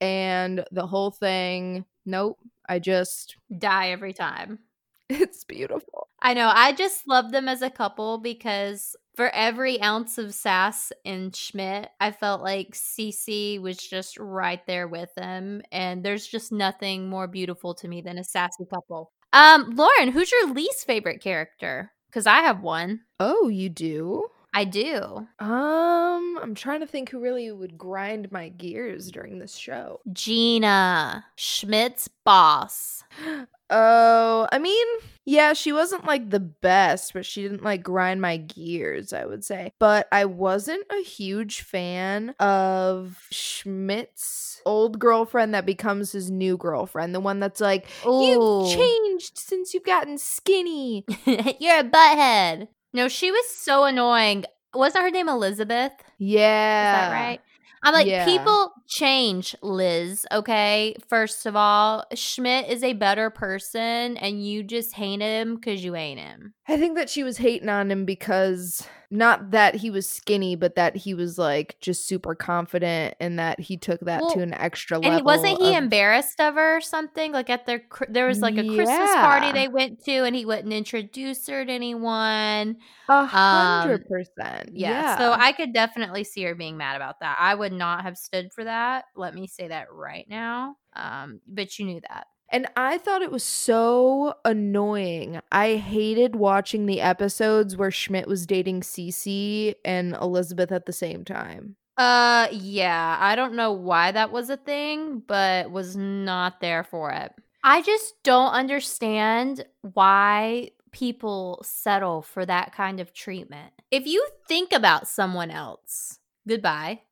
and 0.00 0.64
the 0.70 0.86
whole 0.86 1.10
thing. 1.10 1.84
Nope. 2.04 2.38
I 2.68 2.78
just, 2.78 3.36
Die 3.56 3.90
every 3.90 4.12
time. 4.12 4.58
it's 5.10 5.44
beautiful. 5.44 6.08
I 6.20 6.34
know. 6.34 6.50
I 6.52 6.72
just 6.72 7.06
love 7.06 7.30
them 7.30 7.48
as 7.48 7.62
a 7.62 7.70
couple 7.70 8.18
because 8.18 8.96
for 9.14 9.28
every 9.30 9.80
ounce 9.80 10.18
of 10.18 10.34
sass 10.34 10.92
in 11.04 11.30
Schmidt, 11.32 11.90
I 12.00 12.10
felt 12.10 12.42
like 12.42 12.72
Cece 12.72 13.60
was 13.60 13.76
just 13.76 14.18
right 14.18 14.64
there 14.66 14.88
with 14.88 15.14
them. 15.14 15.62
And 15.70 16.04
there's 16.04 16.26
just 16.26 16.50
nothing 16.52 17.08
more 17.08 17.28
beautiful 17.28 17.74
to 17.74 17.88
me 17.88 18.00
than 18.00 18.18
a 18.18 18.24
sassy 18.24 18.64
couple. 18.68 19.12
Um, 19.32 19.74
Lauren, 19.76 20.10
who's 20.10 20.32
your 20.32 20.52
least 20.52 20.86
favorite 20.86 21.20
character? 21.20 21.92
Because 22.08 22.26
I 22.26 22.40
have 22.40 22.62
one. 22.62 23.00
Oh, 23.20 23.48
you 23.48 23.68
do? 23.68 24.24
I 24.56 24.64
do. 24.64 25.28
Um, 25.38 26.38
I'm 26.42 26.54
trying 26.54 26.80
to 26.80 26.86
think 26.86 27.10
who 27.10 27.20
really 27.20 27.52
would 27.52 27.76
grind 27.76 28.32
my 28.32 28.48
gears 28.48 29.10
during 29.10 29.38
this 29.38 29.54
show. 29.54 30.00
Gina, 30.12 31.26
Schmidt's 31.36 32.08
boss. 32.24 33.04
Oh, 33.70 34.48
I 34.52 34.58
mean, 34.58 34.86
yeah, 35.24 35.52
she 35.54 35.72
wasn't 35.72 36.06
like 36.06 36.30
the 36.30 36.40
best, 36.40 37.12
but 37.12 37.26
she 37.26 37.42
didn't 37.42 37.64
like 37.64 37.82
grind 37.82 38.20
my 38.20 38.36
gears, 38.36 39.12
I 39.12 39.26
would 39.26 39.44
say. 39.44 39.72
But 39.80 40.06
I 40.12 40.24
wasn't 40.24 40.84
a 40.90 41.02
huge 41.02 41.62
fan 41.62 42.30
of 42.38 43.26
Schmidt's 43.32 44.62
old 44.64 44.98
girlfriend 44.98 45.54
that 45.54 45.66
becomes 45.66 46.12
his 46.12 46.30
new 46.30 46.56
girlfriend, 46.56 47.14
the 47.14 47.20
one 47.20 47.40
that's 47.40 47.60
like, 47.60 47.86
Ooh. 48.06 48.24
You've 48.26 48.76
changed 48.76 49.38
since 49.38 49.74
you've 49.74 49.84
gotten 49.84 50.16
skinny. 50.16 51.04
You're 51.24 51.80
a 51.80 51.84
butthead. 51.84 52.68
No, 52.92 53.08
she 53.08 53.30
was 53.30 53.48
so 53.48 53.84
annoying. 53.84 54.44
Wasn't 54.74 55.02
her 55.02 55.10
name 55.10 55.28
Elizabeth? 55.28 55.92
Yeah. 56.18 57.04
Is 57.04 57.10
that 57.10 57.12
right? 57.12 57.40
I'm 57.82 57.94
like, 57.94 58.06
Yeah. 58.06 58.24
people 58.24 58.72
change, 58.88 59.54
Liz, 59.62 60.26
okay? 60.32 60.96
First 61.08 61.46
of 61.46 61.56
all, 61.56 62.04
Schmidt 62.14 62.68
is 62.68 62.82
a 62.82 62.94
better 62.94 63.30
person 63.30 64.16
and 64.16 64.44
you 64.44 64.62
just 64.62 64.94
hate 64.94 65.20
him 65.20 65.56
because 65.56 65.84
you 65.84 65.94
ain't 65.94 66.20
him. 66.20 66.54
I 66.68 66.76
think 66.76 66.96
that 66.96 67.10
she 67.10 67.22
was 67.22 67.38
hating 67.38 67.68
on 67.68 67.90
him 67.90 68.04
because 68.04 68.86
not 69.10 69.50
that 69.52 69.76
he 69.76 69.90
was 69.90 70.08
skinny, 70.08 70.56
but 70.56 70.74
that 70.76 70.96
he 70.96 71.14
was 71.14 71.38
like 71.38 71.76
just 71.80 72.06
super 72.06 72.34
confident 72.34 73.14
and 73.20 73.38
that 73.38 73.60
he 73.60 73.76
took 73.76 74.00
that 74.00 74.22
Well, 74.22 74.30
to 74.32 74.40
an 74.42 74.54
extra 74.54 74.98
level. 74.98 75.16
And 75.16 75.24
wasn't 75.24 75.58
he 75.60 75.70
of- 75.74 75.82
embarrassed 75.82 76.40
of 76.40 76.54
her 76.54 76.76
or 76.78 76.80
something? 76.80 77.32
Like 77.32 77.50
at 77.50 77.66
their, 77.66 77.82
there 78.08 78.26
was 78.26 78.40
like 78.40 78.56
a 78.56 78.64
Christmas 78.66 79.10
party 79.14 79.52
they 79.52 79.68
went 79.68 80.04
to 80.04 80.24
and 80.24 80.34
he 80.34 80.44
wouldn't 80.44 80.72
introduce 80.72 81.46
her 81.48 81.64
to 81.64 81.72
anyone. 81.72 82.76
A 83.08 83.24
hundred 83.24 84.06
percent. 84.08 84.68
Um, 84.68 84.74
Yeah. 84.74 85.18
So 85.18 85.32
I 85.32 85.52
could 85.52 85.72
definitely 85.72 86.24
see 86.24 86.42
her 86.44 86.54
being 86.54 86.76
mad 86.76 86.96
about 86.96 87.20
that. 87.20 87.36
I 87.40 87.54
would 87.54 87.72
not 87.72 88.02
have 88.02 88.16
stood 88.16 88.52
for 88.52 88.64
that. 88.64 89.04
Let 89.14 89.34
me 89.34 89.46
say 89.46 89.68
that 89.68 89.86
right 89.92 90.26
now. 90.28 90.76
Um, 90.94 91.40
but 91.46 91.78
you 91.78 91.84
knew 91.86 92.00
that. 92.08 92.26
And 92.48 92.66
I 92.76 92.98
thought 92.98 93.22
it 93.22 93.32
was 93.32 93.44
so 93.44 94.34
annoying. 94.44 95.40
I 95.50 95.76
hated 95.76 96.36
watching 96.36 96.86
the 96.86 97.00
episodes 97.00 97.76
where 97.76 97.90
Schmidt 97.90 98.28
was 98.28 98.46
dating 98.46 98.82
Cece 98.82 99.74
and 99.84 100.14
Elizabeth 100.14 100.70
at 100.70 100.86
the 100.86 100.92
same 100.92 101.24
time. 101.24 101.76
Uh 101.96 102.48
yeah, 102.52 103.16
I 103.18 103.36
don't 103.36 103.54
know 103.54 103.72
why 103.72 104.12
that 104.12 104.30
was 104.30 104.50
a 104.50 104.56
thing, 104.56 105.22
but 105.26 105.70
was 105.70 105.96
not 105.96 106.60
there 106.60 106.84
for 106.84 107.10
it. 107.10 107.32
I 107.64 107.82
just 107.82 108.22
don't 108.22 108.52
understand 108.52 109.64
why 109.80 110.70
people 110.92 111.60
settle 111.64 112.22
for 112.22 112.46
that 112.46 112.74
kind 112.74 113.00
of 113.00 113.12
treatment. 113.12 113.72
If 113.90 114.06
you 114.06 114.26
think 114.46 114.72
about 114.72 115.08
someone 115.08 115.50
else, 115.50 116.18
goodbye. 116.46 117.00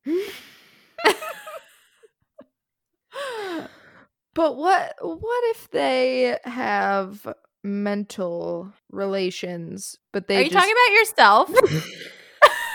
But 4.34 4.56
what 4.56 4.94
what 5.00 5.44
if 5.50 5.70
they 5.70 6.38
have 6.44 7.26
mental 7.62 8.72
relations, 8.90 9.98
but 10.12 10.28
they 10.28 10.36
Are 10.36 10.42
you 10.42 10.50
just, 10.50 10.56
talking 10.56 10.74
about 10.74 10.94
yourself? 10.94 11.50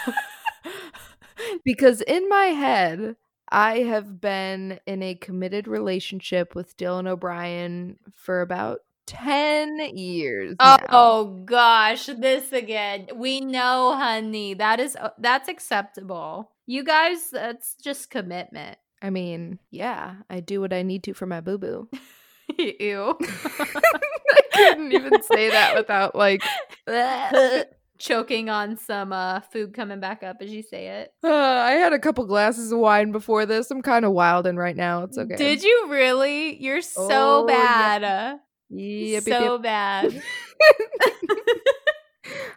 because 1.64 2.02
in 2.02 2.28
my 2.30 2.46
head 2.46 3.16
I 3.52 3.80
have 3.80 4.22
been 4.22 4.80
in 4.86 5.02
a 5.02 5.16
committed 5.16 5.68
relationship 5.68 6.56
with 6.56 6.78
Dylan 6.78 7.08
O'Brien 7.08 7.98
for 8.14 8.42
about 8.42 8.82
10 9.08 9.98
years. 9.98 10.56
Oh, 10.60 10.78
oh 10.90 11.26
gosh, 11.46 12.06
this 12.06 12.54
again. 12.54 13.08
We 13.16 13.42
know, 13.42 13.96
honey. 13.98 14.54
That 14.54 14.80
is 14.80 14.96
uh, 14.96 15.10
that's 15.18 15.50
acceptable. 15.50 16.52
You 16.68 16.84
guys, 16.84 17.32
that's 17.32 17.74
just 17.74 18.12
commitment. 18.12 18.78
I 19.02 19.10
mean, 19.10 19.60
yeah, 19.72 20.16
I 20.30 20.40
do 20.42 20.60
what 20.62 20.74
I 20.74 20.82
need 20.84 21.04
to 21.04 21.14
for 21.14 21.26
my 21.26 21.42
boo 21.42 21.58
boo. 21.58 21.90
Ew. 22.58 23.16
I 23.22 24.42
couldn't 24.54 24.92
even 24.92 25.22
say 25.24 25.50
that 25.52 25.76
without 25.76 26.16
like. 26.16 26.42
Choking 28.00 28.50
on 28.50 28.78
some 28.78 29.12
uh, 29.12 29.42
food 29.42 29.74
coming 29.74 30.00
back 30.00 30.24
up 30.24 30.38
as 30.40 30.50
you 30.50 30.64
say 30.64 30.88
it. 30.88 31.12
Uh, 31.22 31.28
I 31.34 31.72
had 31.72 31.92
a 31.92 32.00
couple 32.00 32.26
glasses 32.26 32.72
of 32.72 32.80
wine 32.80 33.12
before 33.12 33.46
this. 33.46 33.70
I'm 33.72 33.82
kind 33.82 34.06
of 34.06 34.14
wilding 34.14 34.56
right 34.56 34.76
now. 34.76 35.04
It's 35.04 35.18
okay. 35.18 35.36
Did 35.36 35.64
you 35.64 35.88
really? 35.90 36.56
You're 36.64 36.82
so 36.82 37.08
Oh, 37.44 37.46
bad. 37.46 38.40
Yep, 38.70 39.10
yep, 39.10 39.24
so 39.24 39.54
yep. 39.56 39.62
bad. 39.64 40.24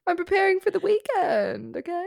I'm 0.07 0.17
preparing 0.17 0.61
for 0.61 0.71
the 0.71 0.79
weekend. 0.81 1.77
Okay. 1.77 2.07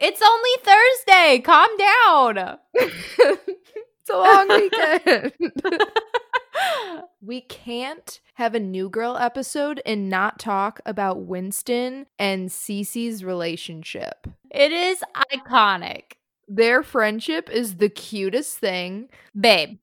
It's 0.00 0.22
only 0.22 0.50
Thursday. 0.62 1.40
Calm 1.44 1.68
down. 1.76 2.58
it's 2.74 4.10
a 4.10 4.16
long 4.16 4.48
weekend. 5.42 5.52
we 7.20 7.42
can't 7.42 8.20
have 8.34 8.54
a 8.54 8.60
New 8.60 8.88
Girl 8.88 9.16
episode 9.18 9.82
and 9.84 10.08
not 10.08 10.38
talk 10.38 10.80
about 10.86 11.24
Winston 11.26 12.06
and 12.18 12.48
Cece's 12.48 13.22
relationship. 13.24 14.26
it 14.50 14.72
is 14.72 15.02
iconic. 15.32 16.12
Their 16.48 16.82
friendship 16.82 17.48
is 17.50 17.76
the 17.76 17.88
cutest 17.90 18.58
thing. 18.58 19.08
Babe. 19.38 19.78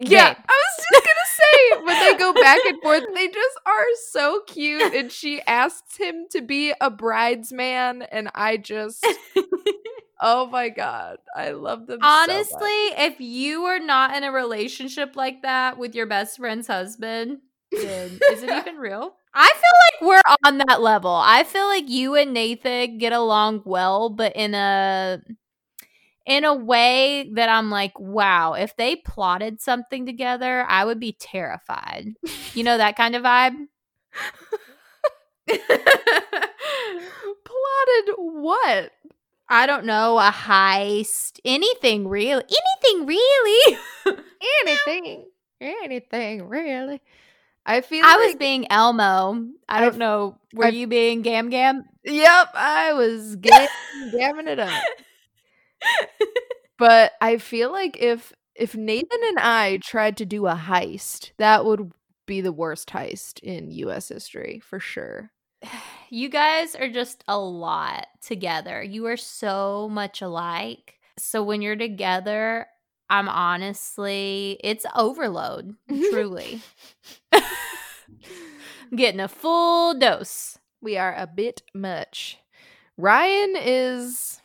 Yeah. 0.00 0.34
I 0.36 0.62
was 0.78 0.86
just 0.92 1.04
gonna 1.04 1.28
say 1.28 1.84
when 1.84 2.00
they 2.00 2.18
go 2.18 2.32
back 2.32 2.60
and 2.66 2.80
forth, 2.82 3.04
they 3.14 3.28
just 3.28 3.58
are 3.66 3.84
so 4.10 4.40
cute. 4.46 4.94
And 4.94 5.10
she 5.10 5.40
asks 5.42 5.96
him 5.96 6.26
to 6.30 6.42
be 6.42 6.72
a 6.80 6.90
bridesman, 6.90 8.02
and 8.02 8.30
I 8.34 8.56
just, 8.56 9.06
oh 10.20 10.46
my 10.46 10.68
god, 10.68 11.18
I 11.36 11.50
love 11.50 11.86
them. 11.86 12.00
so. 12.00 12.06
Honestly, 12.06 12.68
if 12.98 13.20
you 13.20 13.64
are 13.64 13.78
not 13.80 14.16
in 14.16 14.24
a 14.24 14.32
relationship 14.32 15.16
like 15.16 15.42
that 15.42 15.78
with 15.78 15.94
your 15.94 16.06
best 16.06 16.38
friend's 16.38 16.66
husband, 16.66 17.38
then 17.72 18.18
is 18.32 18.42
it 18.42 18.50
even 18.50 18.76
real? 18.78 19.14
I 19.36 19.48
feel 19.48 20.06
like 20.08 20.08
we're 20.08 20.34
on 20.44 20.58
that 20.58 20.80
level. 20.80 21.10
I 21.12 21.42
feel 21.44 21.66
like 21.66 21.88
you 21.88 22.14
and 22.14 22.32
Nathan 22.32 22.98
get 22.98 23.12
along 23.12 23.62
well, 23.64 24.08
but 24.10 24.34
in 24.36 24.54
a 24.54 25.20
in 26.26 26.44
a 26.44 26.54
way 26.54 27.28
that 27.34 27.48
I'm 27.48 27.70
like, 27.70 27.98
wow, 28.00 28.54
if 28.54 28.76
they 28.76 28.96
plotted 28.96 29.60
something 29.60 30.06
together, 30.06 30.64
I 30.68 30.84
would 30.84 30.98
be 31.00 31.12
terrified. 31.12 32.14
You 32.54 32.64
know 32.64 32.78
that 32.78 32.96
kind 32.96 33.14
of 33.14 33.22
vibe? 33.22 33.54
plotted 37.44 38.14
what? 38.16 38.92
I 39.48 39.66
don't 39.66 39.84
know, 39.84 40.18
a 40.18 40.30
heist, 40.30 41.38
anything 41.44 42.08
real, 42.08 42.38
anything 42.40 43.06
really. 43.06 43.78
Anything, 44.66 45.26
anything 45.60 46.48
really. 46.48 47.00
I 47.66 47.80
feel 47.82 48.04
I 48.04 48.16
like, 48.16 48.26
was 48.28 48.34
being 48.36 48.70
Elmo. 48.70 49.46
I 49.68 49.76
I've- 49.78 49.84
don't 49.90 49.98
know. 49.98 50.38
Were 50.54 50.66
I've- 50.66 50.76
you 50.76 50.86
being 50.86 51.22
Gam 51.22 51.48
Gam? 51.50 51.84
Yep, 52.04 52.48
I 52.54 52.92
was 52.94 53.36
gam- 53.36 53.68
gamming 54.12 54.48
it 54.48 54.58
up. 54.58 54.70
But 56.78 57.12
I 57.20 57.38
feel 57.38 57.70
like 57.70 57.96
if 58.00 58.32
if 58.54 58.74
Nathan 58.74 59.20
and 59.28 59.38
I 59.38 59.78
tried 59.82 60.16
to 60.18 60.26
do 60.26 60.46
a 60.46 60.54
heist, 60.54 61.30
that 61.38 61.64
would 61.64 61.92
be 62.26 62.40
the 62.40 62.52
worst 62.52 62.88
heist 62.90 63.38
in 63.40 63.70
US 63.70 64.08
history 64.08 64.60
for 64.60 64.80
sure. 64.80 65.30
You 66.10 66.28
guys 66.28 66.76
are 66.76 66.88
just 66.88 67.24
a 67.26 67.36
lot 67.36 68.06
together. 68.20 68.80
You 68.80 69.06
are 69.06 69.16
so 69.16 69.88
much 69.90 70.22
alike. 70.22 71.00
So 71.18 71.42
when 71.42 71.60
you're 71.60 71.74
together, 71.74 72.66
I'm 73.10 73.28
honestly, 73.28 74.60
it's 74.62 74.86
overload, 74.94 75.74
truly. 75.88 76.60
I'm 77.32 77.42
getting 78.96 79.18
a 79.18 79.26
full 79.26 79.98
dose. 79.98 80.56
We 80.80 80.96
are 80.96 81.14
a 81.16 81.26
bit 81.26 81.62
much. 81.74 82.38
Ryan 82.96 83.56
is 83.56 84.40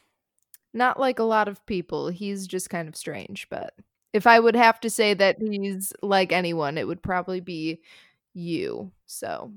not 0.74 1.00
like 1.00 1.20
a 1.20 1.24
lot 1.24 1.48
of 1.48 1.66
people. 1.66 2.10
He's 2.10 2.48
just 2.48 2.70
kind 2.70 2.88
of 2.88 2.96
strange, 2.96 3.48
but 3.50 3.74
if 4.14 4.28
I 4.28 4.40
would 4.40 4.56
have 4.56 4.80
to 4.82 4.90
say 4.90 5.14
that 5.14 5.38
he's 5.42 5.94
like 6.02 6.32
anyone, 6.32 6.78
it 6.78 6.88
would 6.88 7.02
probably 7.02 7.40
be 7.40 7.82
you. 8.34 8.92
So, 9.06 9.52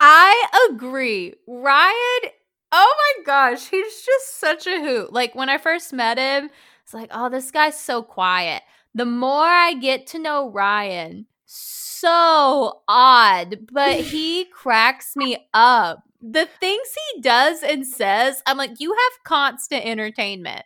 I 0.00 0.68
agree. 0.70 1.34
Ryan, 1.46 2.32
oh 2.72 2.94
my 2.96 3.24
gosh, 3.24 3.68
he's 3.68 4.02
just 4.02 4.38
such 4.38 4.66
a 4.66 4.80
hoot. 4.80 5.12
Like 5.12 5.34
when 5.34 5.48
I 5.48 5.58
first 5.58 5.92
met 5.92 6.18
him, 6.18 6.50
it's 6.84 6.94
like, 6.94 7.10
oh, 7.12 7.28
this 7.28 7.50
guy's 7.50 7.78
so 7.78 8.02
quiet. 8.02 8.62
The 8.94 9.04
more 9.04 9.44
I 9.44 9.74
get 9.74 10.06
to 10.08 10.18
know 10.18 10.50
Ryan, 10.50 11.26
so 11.44 12.82
odd, 12.88 13.66
but 13.72 14.00
he 14.00 14.44
cracks 14.46 15.16
me 15.16 15.48
up. 15.52 16.07
The 16.20 16.48
things 16.60 16.88
he 17.14 17.20
does 17.20 17.62
and 17.62 17.86
says, 17.86 18.42
I'm 18.46 18.56
like, 18.56 18.80
you 18.80 18.92
have 18.92 19.24
constant 19.24 19.84
entertainment. 19.84 20.64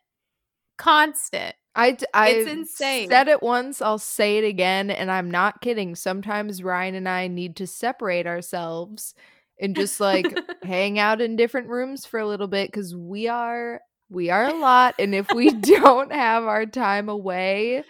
Constant. 0.79 1.55
I, 1.75 1.97
It's 2.29 2.51
insane. 2.51 3.09
said 3.09 3.29
it 3.29 3.43
once, 3.43 3.81
I'll 3.81 3.99
say 3.99 4.39
it 4.39 4.45
again, 4.45 4.91
and 4.91 5.11
I'm 5.11 5.31
not 5.31 5.63
kidding. 5.63 5.95
Sometimes 5.95 6.63
Ryan 6.63 6.95
and 6.95 7.09
I 7.09 7.29
need 7.29 7.57
to 7.57 7.67
separate 7.67 8.27
ourselves 8.27 9.15
and 9.59 9.75
just 9.75 9.99
like 9.99 10.27
hang 10.63 10.99
out 10.99 11.21
in 11.23 11.37
different 11.37 11.69
rooms 11.69 12.05
for 12.05 12.21
a 12.21 12.27
little 12.27 12.49
bit 12.49 12.69
because 12.69 12.95
we 12.95 13.29
are 13.29 13.81
we 14.11 14.29
are 14.29 14.49
a 14.49 14.59
lot, 14.59 14.95
and 14.99 15.15
if 15.15 15.27
we 15.35 15.51
don't 15.61 16.13
have 16.13 16.45
our 16.45 16.67
time 16.67 17.09
away, 17.09 17.85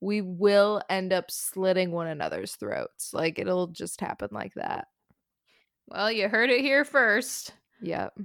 we 0.00 0.20
will 0.20 0.82
end 0.88 1.12
up 1.12 1.30
slitting 1.30 1.92
one 1.92 2.08
another's 2.08 2.56
throats. 2.56 3.12
Like 3.12 3.38
it'll 3.38 3.68
just 3.68 4.00
happen 4.00 4.28
like 4.32 4.54
that. 4.54 4.88
Well, 5.90 6.10
you 6.10 6.28
heard 6.28 6.50
it 6.50 6.60
here 6.60 6.84
first. 6.84 7.52
Yep. 7.80 8.18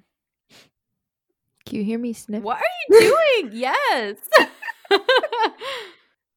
Can 1.65 1.77
you 1.77 1.83
hear 1.83 1.99
me 1.99 2.13
sniff? 2.13 2.43
What 2.43 2.57
are 2.57 2.61
you 2.89 2.99
doing? 3.41 3.51
yes. 3.53 4.15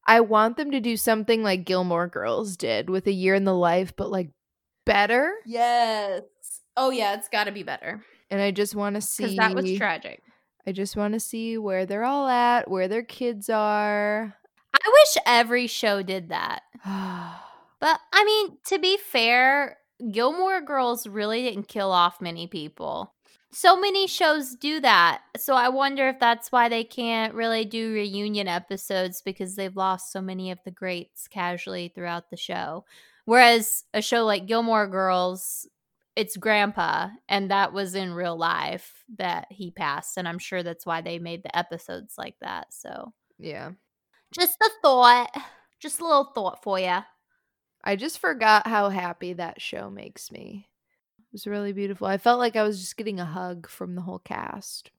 I 0.07 0.21
want 0.21 0.57
them 0.57 0.71
to 0.71 0.81
do 0.81 0.97
something 0.97 1.43
like 1.43 1.65
Gilmore 1.65 2.07
Girls 2.07 2.57
did 2.57 2.89
with 2.89 3.07
a 3.09 3.13
year 3.13 3.35
in 3.35 3.45
the 3.45 3.55
life, 3.55 3.95
but 3.97 4.11
like 4.11 4.31
better. 4.85 5.35
Yes. 5.45 6.23
Oh 6.77 6.91
yeah, 6.91 7.15
it's 7.15 7.29
got 7.29 7.45
to 7.45 7.53
be 7.53 7.63
better 7.63 8.05
And 8.31 8.41
I 8.41 8.51
just 8.51 8.75
want 8.77 8.95
to 8.95 9.01
see. 9.01 9.25
because 9.25 9.37
that 9.37 9.55
was 9.55 9.77
tragic. 9.77 10.23
I 10.67 10.73
just 10.73 10.97
want 10.97 11.15
to 11.15 11.21
see 11.21 11.59
where 11.59 11.87
they're 11.87 12.05
all 12.05 12.29
at, 12.29 12.71
where 12.71 12.87
their 12.89 13.03
kids 13.03 13.49
are. 13.51 14.35
I 14.75 14.79
wish 14.87 15.23
every 15.27 15.67
show 15.67 16.03
did 16.03 16.29
that. 16.29 16.63
But 17.79 18.01
I 18.11 18.25
mean, 18.25 18.57
to 18.69 18.79
be 18.79 18.97
fair, 18.97 19.77
Gilmore 20.11 20.61
Girls 20.61 21.07
really 21.07 21.43
didn't 21.43 21.69
kill 21.69 21.91
off 21.91 22.21
many 22.21 22.47
people. 22.47 23.15
So 23.53 23.81
many 23.81 24.07
shows 24.07 24.55
do 24.55 24.81
that. 24.81 25.23
So 25.39 25.55
I 25.55 25.71
wonder 25.71 26.09
if 26.09 26.19
that's 26.21 26.53
why 26.53 26.69
they 26.69 26.85
can't 26.85 27.33
really 27.33 27.65
do 27.65 27.93
reunion 27.93 28.49
episodes 28.49 29.23
because 29.23 29.55
they've 29.55 29.77
lost 29.77 30.13
so 30.13 30.21
many 30.21 30.51
of 30.51 30.59
the 30.65 30.71
greats 30.71 31.27
casually 31.29 31.91
throughout 31.95 32.29
the 32.29 32.37
show. 32.37 32.85
Whereas 33.25 33.85
a 33.95 34.03
show 34.03 34.25
like 34.25 34.47
Gilmore 34.47 34.87
Girls, 34.87 35.67
it's 36.17 36.37
grandpa, 36.37 37.09
and 37.29 37.51
that 37.51 37.73
was 37.73 37.95
in 37.95 38.13
real 38.13 38.37
life 38.37 39.05
that 39.17 39.47
he 39.51 39.71
passed. 39.71 40.19
And 40.19 40.29
I'm 40.29 40.39
sure 40.39 40.63
that's 40.63 40.85
why 40.85 41.01
they 41.01 41.19
made 41.19 41.43
the 41.43 41.57
episodes 41.57 42.15
like 42.19 42.37
that. 42.41 42.75
So 42.75 43.13
yeah. 43.39 43.71
just 44.33 44.59
a 44.61 44.71
thought, 44.83 45.31
just 45.81 46.01
a 46.01 46.05
little 46.05 46.33
thought 46.35 46.63
for 46.63 46.79
you. 46.79 46.99
I 47.87 47.97
just 47.97 48.19
forgot 48.19 48.67
how 48.67 48.91
happy 48.91 49.33
that 49.35 49.63
show 49.63 49.89
makes 49.91 50.31
me. 50.31 50.69
It 51.19 51.25
was 51.33 51.47
really 51.47 51.73
beautiful. 51.73 52.07
I 52.07 52.19
felt 52.19 52.39
like 52.39 52.57
I 52.57 52.63
was 52.65 52.81
just 52.81 52.97
getting 52.99 53.21
a 53.21 53.25
hug 53.25 53.69
from 53.69 53.95
the 53.95 54.03
whole 54.03 54.19
cast. 54.19 54.91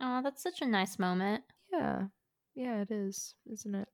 Oh, 0.00 0.20
that's 0.22 0.42
such 0.42 0.60
a 0.60 0.66
nice 0.66 0.98
moment. 0.98 1.44
Yeah. 1.72 2.08
Yeah, 2.54 2.82
it 2.82 2.90
is, 2.90 3.34
isn't 3.46 3.74
it? 3.74 3.88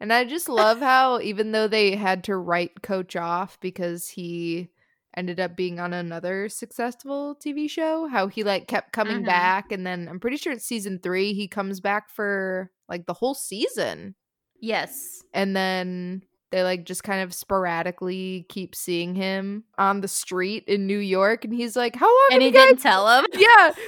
And 0.00 0.12
I 0.12 0.24
just 0.24 0.48
love 0.48 0.80
how 0.80 1.20
even 1.20 1.52
though 1.52 1.68
they 1.68 1.96
had 1.96 2.24
to 2.24 2.36
write 2.36 2.82
Coach 2.82 3.16
off 3.16 3.58
because 3.60 4.08
he 4.08 4.68
ended 5.16 5.38
up 5.40 5.56
being 5.56 5.78
on 5.78 5.92
another 5.92 6.48
successful 6.48 7.34
TV 7.34 7.68
show, 7.68 8.06
how 8.06 8.26
he 8.28 8.44
like 8.44 8.66
kept 8.68 8.92
coming 8.92 9.22
Mhm. 9.22 9.24
back 9.24 9.72
and 9.72 9.86
then 9.86 10.08
I'm 10.08 10.20
pretty 10.20 10.36
sure 10.36 10.52
it's 10.52 10.64
season 10.64 10.98
3 11.00 11.34
he 11.34 11.48
comes 11.48 11.80
back 11.80 12.10
for 12.10 12.70
like 12.88 13.06
the 13.06 13.14
whole 13.14 13.34
season. 13.34 14.14
Yes. 14.60 15.22
And 15.34 15.56
then 15.56 16.22
they 16.52 16.62
like 16.62 16.84
just 16.84 17.02
kind 17.02 17.22
of 17.22 17.34
sporadically 17.34 18.46
keep 18.48 18.74
seeing 18.74 19.14
him 19.14 19.64
on 19.78 20.00
the 20.00 20.08
street 20.08 20.64
in 20.68 20.86
New 20.86 20.98
York 20.98 21.44
and 21.44 21.52
he's 21.52 21.74
like, 21.74 21.96
"How 21.96 22.06
long 22.06 22.28
And 22.32 22.42
have 22.42 22.52
he 22.52 22.58
you 22.58 22.64
guys 22.64 22.68
didn't 22.68 22.82
tell 22.82 23.08
him. 23.08 23.26
yeah. 23.34 23.72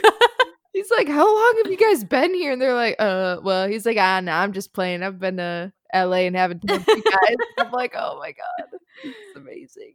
He's 0.74 0.90
like, 0.90 1.06
How 1.08 1.32
long 1.32 1.62
have 1.62 1.70
you 1.70 1.78
guys 1.78 2.02
been 2.02 2.34
here? 2.34 2.52
And 2.52 2.60
they're 2.60 2.74
like, 2.74 2.96
Uh, 2.98 3.36
well, 3.44 3.68
he's 3.68 3.86
like, 3.86 3.96
Ah, 3.96 4.18
no, 4.20 4.32
I'm 4.32 4.52
just 4.52 4.72
playing. 4.72 5.04
I've 5.04 5.20
been 5.20 5.36
to 5.36 5.72
LA 5.94 6.26
and 6.26 6.34
haven't 6.34 6.66
told 6.66 6.84
you 6.84 7.02
guys. 7.02 7.36
I'm 7.58 7.70
like, 7.70 7.94
Oh 7.96 8.18
my 8.18 8.32
God. 8.32 8.80
It's 9.04 9.36
amazing. 9.36 9.94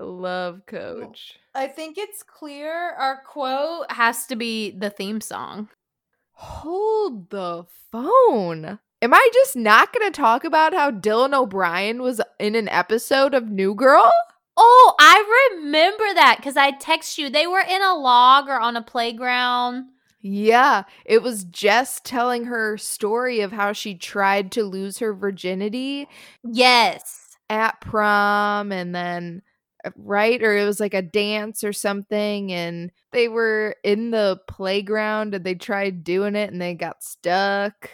I 0.00 0.04
love 0.04 0.62
Coach. 0.66 1.38
I 1.54 1.68
think 1.68 1.98
it's 1.98 2.22
clear 2.22 2.72
our 2.72 3.22
quote 3.26 3.92
has 3.92 4.26
to 4.28 4.36
be 4.36 4.70
the 4.70 4.88
theme 4.88 5.20
song. 5.20 5.68
Hold 6.32 7.28
the 7.28 7.66
phone. 7.92 8.78
Am 9.04 9.12
I 9.12 9.28
just 9.34 9.54
not 9.54 9.92
going 9.92 10.10
to 10.10 10.18
talk 10.18 10.44
about 10.44 10.72
how 10.72 10.90
Dylan 10.90 11.34
O'Brien 11.34 12.00
was 12.00 12.22
in 12.38 12.54
an 12.54 12.70
episode 12.70 13.34
of 13.34 13.50
New 13.50 13.74
Girl? 13.74 14.10
Oh, 14.56 14.94
I 14.98 15.50
remember 15.52 16.04
that 16.14 16.38
because 16.38 16.56
I 16.56 16.70
text 16.70 17.18
you. 17.18 17.28
They 17.28 17.46
were 17.46 17.60
in 17.60 17.82
a 17.82 17.92
log 17.92 18.48
or 18.48 18.58
on 18.58 18.78
a 18.78 18.82
playground. 18.82 19.88
Yeah, 20.22 20.84
it 21.04 21.22
was 21.22 21.44
Jess 21.44 22.00
telling 22.02 22.44
her 22.46 22.78
story 22.78 23.40
of 23.40 23.52
how 23.52 23.74
she 23.74 23.94
tried 23.94 24.50
to 24.52 24.64
lose 24.64 25.00
her 25.00 25.12
virginity 25.12 26.08
Yes. 26.42 27.36
at 27.50 27.82
prom 27.82 28.72
and 28.72 28.94
then 28.94 29.42
uh, 29.84 29.90
right 29.96 30.42
or 30.42 30.56
it 30.56 30.64
was 30.64 30.80
like 30.80 30.94
a 30.94 31.02
dance 31.02 31.62
or 31.62 31.74
something 31.74 32.50
and 32.50 32.90
they 33.12 33.28
were 33.28 33.76
in 33.84 34.12
the 34.12 34.40
playground 34.48 35.34
and 35.34 35.44
they 35.44 35.54
tried 35.54 36.04
doing 36.04 36.36
it 36.36 36.50
and 36.50 36.62
they 36.62 36.72
got 36.72 37.04
stuck 37.04 37.90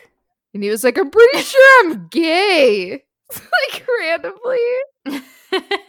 and 0.54 0.62
he 0.62 0.70
was 0.70 0.82
like 0.84 0.98
i'm 0.98 1.10
pretty 1.10 1.38
sure 1.42 1.80
i'm 1.84 2.08
gay 2.08 3.02
like 3.34 3.86
randomly 4.00 4.58
it 5.52 5.82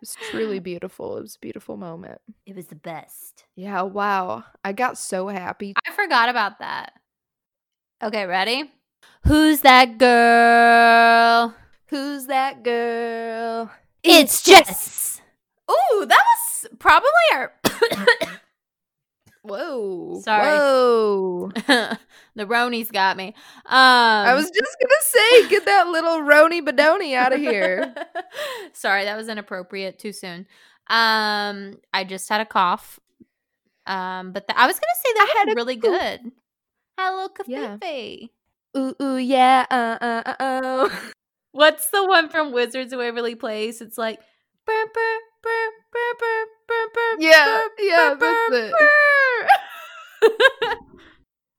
was 0.00 0.16
truly 0.30 0.58
beautiful 0.60 1.16
it 1.16 1.22
was 1.22 1.36
a 1.36 1.40
beautiful 1.40 1.76
moment 1.76 2.20
It 2.46 2.54
was 2.56 2.66
the 2.66 2.74
best. 2.76 3.44
yeah 3.56 3.82
wow 3.82 4.44
i 4.64 4.72
got 4.72 4.98
so 4.98 5.28
happy 5.28 5.74
I 5.86 5.92
forgot 5.92 6.28
about 6.28 6.58
that. 6.60 6.92
Okay, 8.02 8.26
ready? 8.26 8.70
Who's 9.26 9.60
that 9.60 9.96
girl? 9.98 11.54
who's 11.88 12.26
that 12.26 12.62
girl 12.64 13.70
It's 14.02 14.42
Jess. 14.42 15.20
Ooh, 15.70 16.04
that 16.06 16.22
was 16.24 16.66
probably 16.78 17.08
our. 17.34 17.52
whoa 19.42 20.20
Sorry. 20.24 20.46
whoa 20.46 21.50
the 22.34 22.46
Ronies 22.46 22.90
got 22.92 23.16
me. 23.16 23.28
Um, 23.66 23.74
i 23.76 24.34
was 24.34 24.50
just 24.50 24.76
gonna 24.80 25.02
say 25.02 25.48
get 25.48 25.64
that 25.66 25.88
little 25.88 26.20
roni 26.20 26.60
badoni 26.62 27.14
out 27.14 27.32
of 27.32 27.40
here 27.40 27.94
Sorry, 28.72 29.04
that 29.04 29.16
was 29.16 29.28
inappropriate. 29.28 29.98
Too 29.98 30.12
soon. 30.12 30.46
Um, 30.88 31.76
I 31.92 32.04
just 32.04 32.28
had 32.28 32.40
a 32.40 32.44
cough. 32.46 32.98
Um, 33.86 34.32
but 34.32 34.46
the, 34.48 34.58
I 34.58 34.66
was 34.66 34.76
gonna 34.76 35.02
say 35.04 35.12
that 35.14 35.34
I 35.34 35.38
had 35.40 35.48
a 35.52 35.54
really 35.54 35.76
good. 35.76 36.20
Hello, 36.98 37.28
Yeah. 37.46 37.76
Cafefe. 37.78 38.30
ooh 38.76 38.94
ooh 39.02 39.16
yeah 39.16 39.66
uh 39.70 39.98
uh 40.00 40.22
uh 40.26 40.34
oh 40.40 41.02
What's 41.52 41.90
the 41.90 42.06
one 42.06 42.28
from 42.30 42.52
Wizards 42.52 42.92
of 42.92 42.98
Waverly 43.00 43.34
Place? 43.34 43.80
It's 43.82 43.98
like. 43.98 44.20
"Burr, 44.66 44.86
burr, 44.94 45.18
Yeah, 47.18 47.66
yeah, 47.78 48.14
that's 48.18 48.72
burr." 48.72 49.48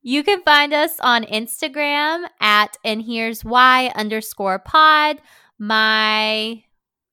you 0.01 0.23
can 0.23 0.41
find 0.43 0.73
us 0.73 0.99
on 0.99 1.23
Instagram 1.23 2.25
at 2.39 2.77
and 2.83 3.01
here's 3.01 3.43
why 3.43 3.91
underscore 3.95 4.59
pod. 4.59 5.21
My 5.59 6.63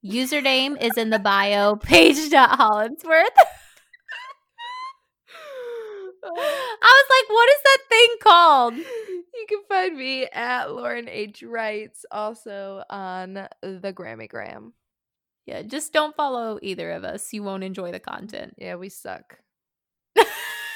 username 0.04 0.83
is 0.83 0.96
in 0.96 1.11
the 1.11 1.18
bio, 1.18 1.76
page.hollinsworth. 1.83 3.37
I 6.22 6.28
was 6.83 7.09
like, 7.11 7.30
what 7.30 7.48
is 7.48 7.62
that 7.64 7.78
thing 7.88 8.09
called? 8.22 8.74
You 8.74 9.46
can 9.48 9.61
find 9.68 9.96
me 9.96 10.26
at 10.26 10.70
Lauren 10.70 11.09
H. 11.09 11.42
Wrights, 11.42 12.04
also 12.11 12.85
on 12.90 13.35
the 13.62 13.92
Grammygram. 13.94 14.72
Yeah, 15.51 15.63
just 15.63 15.93
don't 15.93 16.15
follow 16.15 16.61
either 16.63 16.93
of 16.93 17.03
us. 17.03 17.33
You 17.33 17.43
won't 17.43 17.65
enjoy 17.65 17.91
the 17.91 17.99
content. 17.99 18.55
Yeah, 18.57 18.77
we 18.77 18.89
suck. 18.89 19.41
da 20.15 20.25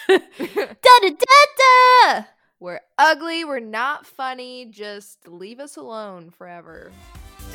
da 0.09 1.11
da 1.11 1.45
da! 1.59 2.25
We're 2.59 2.81
ugly, 2.99 3.45
we're 3.45 3.61
not 3.61 4.05
funny, 4.05 4.67
just 4.67 5.29
leave 5.29 5.61
us 5.61 5.77
alone 5.77 6.31
forever. 6.31 6.91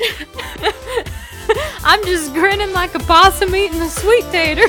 I'm 1.84 2.02
just 2.06 2.32
grinning 2.32 2.72
like 2.72 2.94
a 2.94 3.00
possum 3.00 3.54
eating 3.54 3.82
a 3.82 3.90
sweet 3.90 4.24
tater. 4.30 4.68